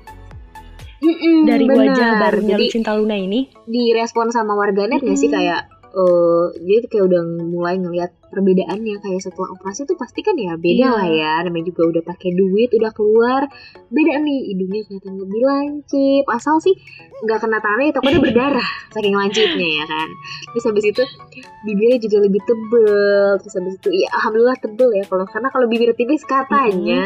Mm-mm, 1.00 1.46
dari 1.46 1.66
benar. 1.66 1.80
wajah 1.88 2.10
barunya 2.18 2.56
Jadi 2.56 2.66
Lucinta 2.68 2.92
Luna 2.94 3.16
ini. 3.16 3.40
direspon 3.64 4.30
sama 4.30 4.54
warganet 4.54 5.00
nggak 5.00 5.14
sih? 5.16 5.28
Mm-mm. 5.28 5.38
kayak 5.38 5.62
eh 5.88 6.46
dia 6.62 6.78
tuh 6.80 6.90
kayak 6.92 7.06
udah 7.06 7.22
mulai 7.44 7.76
ngelihat 7.76 8.12
perbedaannya. 8.28 9.00
Kayak 9.00 9.22
setelah 9.24 9.50
operasi 9.52 9.82
tuh 9.84 9.96
pasti 9.96 10.20
kan 10.20 10.36
ya 10.36 10.54
beda 10.54 10.78
Iya. 10.84 10.90
lah 10.92 11.08
ya. 11.08 11.34
Namanya 11.42 11.66
juga 11.68 11.82
udah 11.88 12.04
pakai 12.04 12.30
duit 12.32 12.70
udah 12.72 12.92
keluar. 12.92 13.42
Beda 13.88 14.14
nih 14.20 14.52
hidungnya 14.52 14.84
kelihatan 14.84 15.16
lebih 15.18 15.42
lancip. 15.42 16.24
Asal 16.28 16.60
sih 16.60 16.76
nggak 17.20 17.40
kena 17.40 17.58
tanah 17.58 17.84
ya 17.84 17.92
takutnya 17.92 18.20
berdarah 18.20 18.70
saking 18.94 19.16
lancipnya 19.16 19.70
ya 19.76 19.86
kan. 19.86 20.08
Terus 20.52 20.66
habis 20.66 20.86
itu 20.88 21.04
bibirnya 21.64 21.98
juga 22.00 22.18
lebih 22.20 22.42
tebel. 22.44 22.98
Terus 23.40 23.54
habis 23.56 23.74
itu 23.76 23.90
ya 23.96 24.08
alhamdulillah 24.14 24.58
tebel 24.60 24.90
ya 24.94 25.04
kalau 25.04 25.26
karena 25.26 25.48
kalau 25.48 25.66
bibir 25.66 25.94
tipis 25.94 26.22
katanya 26.24 27.02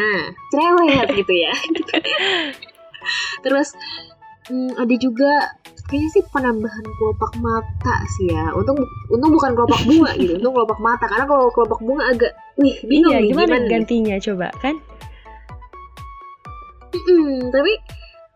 cerewet 0.50 1.08
gitu 1.16 1.34
ya 1.38 1.54
terus 3.42 3.74
hmm, 4.48 4.76
ada 4.76 4.96
juga 4.96 5.32
kayaknya 5.86 6.10
sih 6.12 6.24
penambahan 6.30 6.86
kelopak 6.96 7.32
mata 7.38 7.96
sih 8.16 8.32
ya 8.32 8.54
untung 8.54 8.80
untung 9.08 9.32
bukan 9.32 9.52
kelopak 9.54 9.82
bunga 9.84 10.12
gitu 10.22 10.38
untung 10.38 10.54
kelopak 10.54 10.80
mata 10.80 11.06
karena 11.06 11.26
kalau 11.26 11.48
kelopak 11.50 11.80
bunga 11.80 12.04
agak 12.08 12.32
wih 12.56 12.76
bingung 12.84 13.12
Iya, 13.12 13.20
nih, 13.20 13.30
gimana, 13.32 13.54
nih? 13.58 13.70
gantinya 13.70 14.16
coba 14.18 14.48
kan? 14.58 14.76
Mm-mm, 16.92 17.48
tapi 17.50 17.74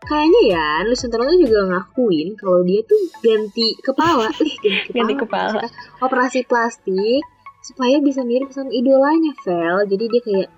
kayaknya 0.02 0.40
ya 0.48 0.66
Nusantara 0.82 1.26
tuh 1.26 1.38
juga 1.38 1.58
ngakuin 1.66 2.28
kalau 2.36 2.62
dia 2.62 2.80
tuh 2.82 3.00
ganti 3.20 3.76
kepala 3.78 4.30
ganti 4.64 4.80
kepala, 4.88 4.92
Ganti 4.94 5.14
kepala. 5.14 5.62
operasi 6.00 6.40
plastik 6.46 7.22
supaya 7.60 7.98
bisa 7.98 8.22
mirip 8.22 8.48
sama 8.48 8.70
idolanya 8.70 9.34
Vel 9.42 9.84
jadi 9.86 10.04
dia 10.06 10.22
kayak 10.22 10.48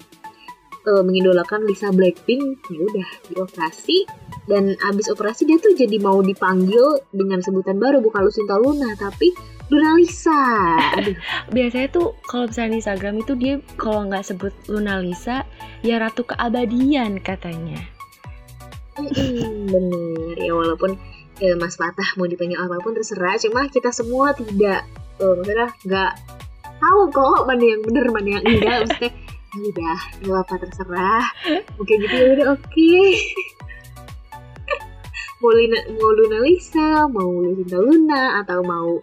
eh, 0.88 1.02
mengidolakan 1.04 1.68
Lisa 1.68 1.92
Blackpink 1.92 2.64
ya 2.72 2.80
udah 2.80 3.08
dioperasi 3.28 4.08
dan 4.48 4.72
abis 4.88 5.12
operasi 5.12 5.44
dia 5.44 5.60
tuh 5.60 5.76
jadi 5.76 6.00
mau 6.00 6.24
dipanggil 6.24 7.04
dengan 7.12 7.44
sebutan 7.44 7.76
baru 7.76 8.00
bukan 8.00 8.24
Lucinta 8.24 8.56
Luna 8.56 8.96
tapi 8.96 9.36
Luna 9.68 10.00
Lisa. 10.00 10.42
Aduh. 10.96 11.16
Biasanya 11.54 11.88
tuh 11.92 12.16
kalau 12.24 12.48
misalnya 12.48 12.72
di 12.72 12.78
Instagram 12.80 13.14
itu 13.20 13.32
dia 13.36 13.54
kalau 13.76 14.08
nggak 14.08 14.24
sebut 14.24 14.52
Luna 14.72 14.96
Lisa, 14.96 15.44
ya 15.84 16.00
Ratu 16.00 16.24
Keabadian 16.24 17.20
katanya. 17.20 17.76
Mm-mm, 18.96 19.68
bener. 19.68 20.34
Ya 20.40 20.52
walaupun 20.56 20.96
eh, 21.44 21.54
Mas 21.60 21.76
Fatah 21.76 22.16
mau 22.16 22.24
dipanggil 22.24 22.56
apa 22.56 22.80
pun 22.80 22.96
terserah. 22.96 23.36
Cuma 23.36 23.68
kita 23.68 23.92
semua 23.92 24.32
tidak 24.32 24.88
eh, 25.20 25.32
maksudnya 25.36 25.68
nggak 25.84 26.12
tahu 26.80 27.00
kok 27.12 27.40
mana 27.44 27.64
yang 27.68 27.80
bener 27.84 28.06
mana 28.08 28.28
yang 28.40 28.44
enggak. 28.48 28.76
Maksudnya 28.88 29.10
ya 29.12 29.27
udah 29.56 29.98
nggak 30.20 30.40
apa 30.44 30.54
terserah. 30.60 31.24
Oke 31.80 31.96
gitu 31.96 32.14
ya 32.14 32.28
udah 32.36 32.46
oke. 32.58 32.92
Mau 35.38 35.54
Luna 35.54 36.42
Lisa 36.42 37.06
mau 37.06 37.30
Lucinta 37.30 37.78
Luna 37.78 38.42
atau 38.42 38.58
mau 38.66 38.98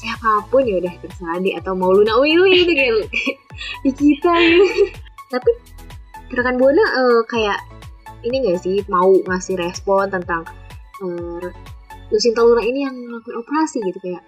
siapa 0.00 0.40
pun 0.48 0.64
ya 0.64 0.80
udah 0.80 0.94
terserah 1.04 1.36
deh. 1.44 1.54
Atau 1.60 1.76
mau 1.76 1.92
Luna 1.92 2.16
Willy 2.18 2.64
itu 2.64 2.72
kayak 2.72 3.04
di 3.84 3.90
kita. 3.92 4.32
Gitu. 4.32 4.64
tapi 5.32 5.50
rekan 6.32 6.56
buana 6.56 6.80
eh, 6.80 7.20
kayak 7.28 7.60
ini 8.24 8.48
gak 8.48 8.64
sih 8.64 8.80
mau 8.88 9.12
ngasih 9.12 9.60
respon 9.60 10.08
tentang 10.08 10.48
eh, 11.04 11.52
Lucinta 12.08 12.40
Luna 12.40 12.64
ini 12.64 12.88
yang 12.88 12.96
ngelakuin 12.96 13.36
operasi 13.36 13.84
gitu 13.84 14.00
kayak 14.00 14.24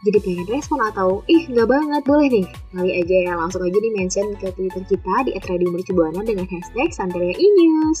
jadi 0.00 0.18
pengen 0.24 0.46
respon 0.48 0.80
atau 0.80 1.20
ih 1.28 1.44
nggak 1.44 1.68
banget 1.68 2.02
boleh 2.08 2.28
nih 2.32 2.46
kali 2.72 2.90
aja 3.04 3.16
ya 3.28 3.32
langsung 3.36 3.60
aja 3.60 3.78
di 3.78 3.90
mention 3.92 4.32
ke 4.40 4.48
twitter 4.56 4.84
kita 4.88 5.14
di 5.28 5.36
@radiomercubuana 5.36 6.24
dengan 6.24 6.48
hashtag 6.48 6.88
Santeria 6.88 7.36
News. 7.36 8.00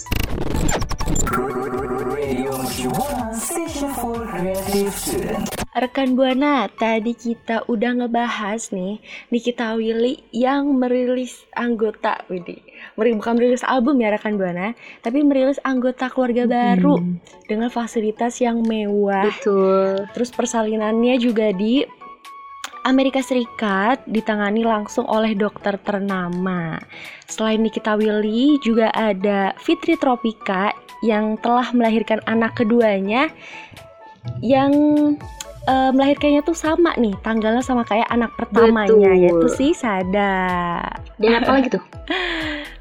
Radio 2.00 2.56
Mercubuana 2.56 3.36
Station 3.36 3.92
for 3.92 4.16
Creative 4.24 4.92
Student. 4.96 5.59
Rekan 5.70 6.18
Buana, 6.18 6.66
tadi 6.66 7.14
kita 7.14 7.62
udah 7.70 8.02
ngebahas 8.02 8.74
nih 8.74 8.98
Nikita 9.30 9.78
Willy 9.78 10.18
yang 10.34 10.74
merilis 10.74 11.46
anggota 11.54 12.26
Widih, 12.26 12.58
meri- 12.98 13.14
bukan 13.14 13.38
merilis 13.38 13.62
album 13.62 14.02
ya 14.02 14.10
rekan 14.10 14.34
Buana 14.34 14.74
Tapi 14.98 15.22
merilis 15.22 15.62
anggota 15.62 16.10
keluarga 16.10 16.50
baru 16.50 16.98
dengan 17.46 17.70
fasilitas 17.70 18.42
yang 18.42 18.66
mewah 18.66 19.30
Betul. 19.30 20.10
Terus 20.10 20.30
persalinannya 20.34 21.14
juga 21.22 21.54
di 21.54 21.86
Amerika 22.82 23.22
Serikat 23.22 24.02
ditangani 24.10 24.66
langsung 24.66 25.06
oleh 25.06 25.38
dokter 25.38 25.78
ternama. 25.78 26.82
Selain 27.30 27.62
Nikita 27.62 27.94
Willy, 27.94 28.58
juga 28.58 28.90
ada 28.90 29.54
Fitri 29.60 29.94
Tropika 29.94 30.74
yang 31.06 31.38
telah 31.38 31.70
melahirkan 31.70 32.18
anak 32.26 32.58
keduanya 32.58 33.30
yang 34.40 34.72
eh, 35.66 35.90
melahirkannya 35.92 36.40
tuh 36.46 36.56
sama 36.56 36.94
nih, 36.96 37.16
tanggalnya 37.20 37.60
sama 37.60 37.82
kayak 37.84 38.08
anak 38.08 38.32
pertamanya 38.38 39.10
Betul. 39.10 39.20
yaitu 39.20 39.46
si 39.50 39.66
Sada. 39.76 40.80
Dan 41.20 41.40
apa 41.40 41.50
lagi 41.50 41.68
tuh? 41.72 41.84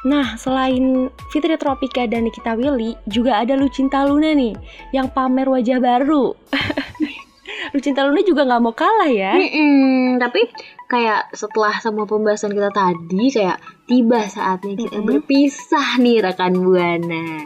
Nah, 0.00 0.40
selain 0.40 1.12
Fitri 1.28 1.60
Tropika 1.60 2.08
dan 2.08 2.24
Nikita 2.24 2.56
Willy, 2.56 2.96
juga 3.04 3.36
ada 3.36 3.52
Lucinta 3.52 4.00
Luna 4.08 4.32
nih 4.32 4.56
yang 4.96 5.12
pamer 5.12 5.44
wajah 5.44 5.76
baru. 5.76 6.32
Lucinta 7.76 8.08
Luna 8.08 8.24
juga 8.24 8.48
nggak 8.48 8.62
mau 8.64 8.72
kalah 8.72 9.12
ya. 9.12 9.36
Mm-mm, 9.36 10.16
tapi 10.16 10.48
kayak 10.88 11.36
setelah 11.36 11.76
semua 11.84 12.08
pembahasan 12.08 12.56
kita 12.56 12.72
tadi 12.72 13.28
kayak 13.28 13.60
tiba 13.84 14.24
saatnya 14.24 14.74
kita 14.80 14.96
Mm-mm. 14.96 15.06
berpisah 15.06 16.00
nih 16.00 16.24
rekan 16.24 16.56
buana. 16.56 17.44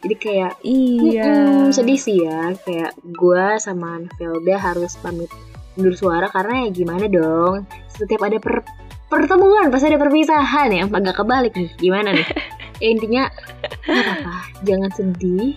Jadi 0.00 0.14
kayak 0.16 0.52
Iya. 0.64 1.24
mm-mm, 1.28 1.70
sedih 1.70 1.96
sih 1.96 2.24
ya 2.24 2.56
kayak 2.56 2.96
gua 3.12 3.56
sama 3.56 4.00
Velda 4.16 4.56
harus 4.56 4.96
pamit 4.96 5.28
undur 5.76 5.92
suara 5.92 6.26
karena 6.26 6.66
ya 6.66 6.68
gimana 6.70 7.06
dong 7.06 7.62
setiap 7.86 8.26
ada 8.26 8.36
per- 8.36 8.66
pertemuan 9.06 9.68
pasti 9.68 9.86
ada 9.86 9.98
perpisahan 9.98 10.68
ya 10.70 10.84
agak 10.84 11.14
kebalik 11.16 11.52
nih 11.52 11.70
gimana 11.76 12.10
nih 12.10 12.26
ya 12.82 12.88
intinya 12.90 13.24
apa-apa 13.86 14.34
jangan 14.62 14.90
sedih 14.90 15.54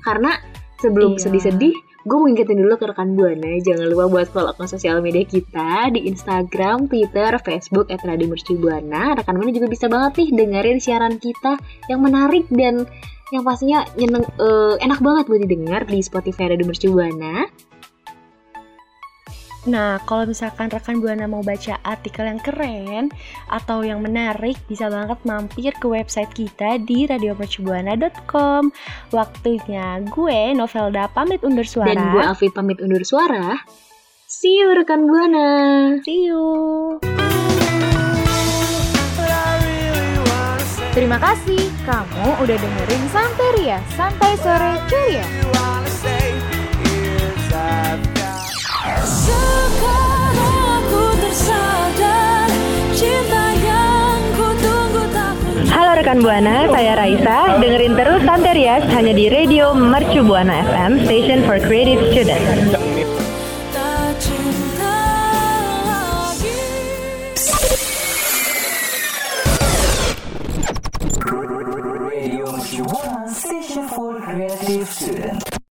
karena 0.00 0.38
sebelum 0.78 1.16
Iya. 1.16 1.28
sedih-sedih 1.28 1.74
gue 2.06 2.16
mau 2.16 2.30
ingetin 2.30 2.62
dulu 2.62 2.78
ke 2.78 2.86
rekan 2.86 3.18
buana 3.18 3.58
jangan 3.58 3.90
lupa 3.90 4.06
buat 4.06 4.30
follow 4.30 4.54
akun 4.54 4.70
sosial 4.70 5.02
media 5.02 5.26
kita 5.26 5.90
di 5.90 6.06
Instagram, 6.06 6.86
Twitter, 6.86 7.34
Facebook 7.42 7.90
@radiomercubuana. 7.90 9.18
Rekan 9.18 9.34
buana 9.34 9.50
juga 9.50 9.66
bisa 9.66 9.90
banget 9.90 10.12
nih 10.14 10.28
dengerin 10.30 10.78
siaran 10.78 11.18
kita 11.18 11.58
yang 11.90 11.98
menarik 11.98 12.46
dan 12.46 12.86
yang 13.34 13.42
pastinya 13.42 13.82
nyeneng, 13.98 14.22
eh, 14.22 14.74
enak 14.82 15.02
banget 15.02 15.24
buat 15.26 15.40
didengar 15.42 15.82
di 15.86 15.98
Spotify 15.98 16.54
Radio 16.54 16.66
Mercubuana. 16.66 17.50
Nah, 19.66 19.98
kalau 20.06 20.30
misalkan 20.30 20.70
rekan 20.70 21.02
Buana 21.02 21.26
mau 21.26 21.42
baca 21.42 21.82
artikel 21.82 22.30
yang 22.30 22.38
keren 22.38 23.10
atau 23.50 23.82
yang 23.82 23.98
menarik, 23.98 24.54
bisa 24.70 24.86
banget 24.86 25.18
mampir 25.26 25.74
ke 25.74 25.86
website 25.90 26.30
kita 26.30 26.78
di 26.86 27.04
radiomercubuana.com. 27.10 28.70
Waktunya 29.10 30.06
gue 30.06 30.54
Novelda 30.54 31.10
pamit 31.10 31.42
undur 31.42 31.66
suara. 31.66 31.98
Dan 31.98 32.14
gue 32.14 32.22
Alfi 32.22 32.48
pamit 32.54 32.78
undur 32.78 33.02
suara. 33.02 33.58
See 34.30 34.62
you 34.62 34.70
rekan 34.70 35.10
buana. 35.10 35.98
See 36.06 36.30
you. 36.30 36.46
Terima 40.96 41.20
kasih 41.20 41.60
kamu 41.84 42.40
udah 42.40 42.56
dengerin 42.56 43.02
Santeria, 43.12 43.84
Santai 44.00 44.32
Sore 44.40 44.80
Ceria. 44.88 45.28
Halo 55.68 55.92
rekan 56.00 56.24
Buana, 56.24 56.64
saya 56.72 56.96
Raisa. 56.96 57.60
Dengerin 57.60 57.92
terus 57.92 58.24
Santerias 58.24 58.88
hanya 58.96 59.12
di 59.12 59.28
Radio 59.28 59.76
Mercu 59.76 60.24
Buana 60.24 60.64
FM, 60.64 61.04
Station 61.04 61.44
for 61.44 61.60
Creative 61.60 62.00
Students. 62.08 62.75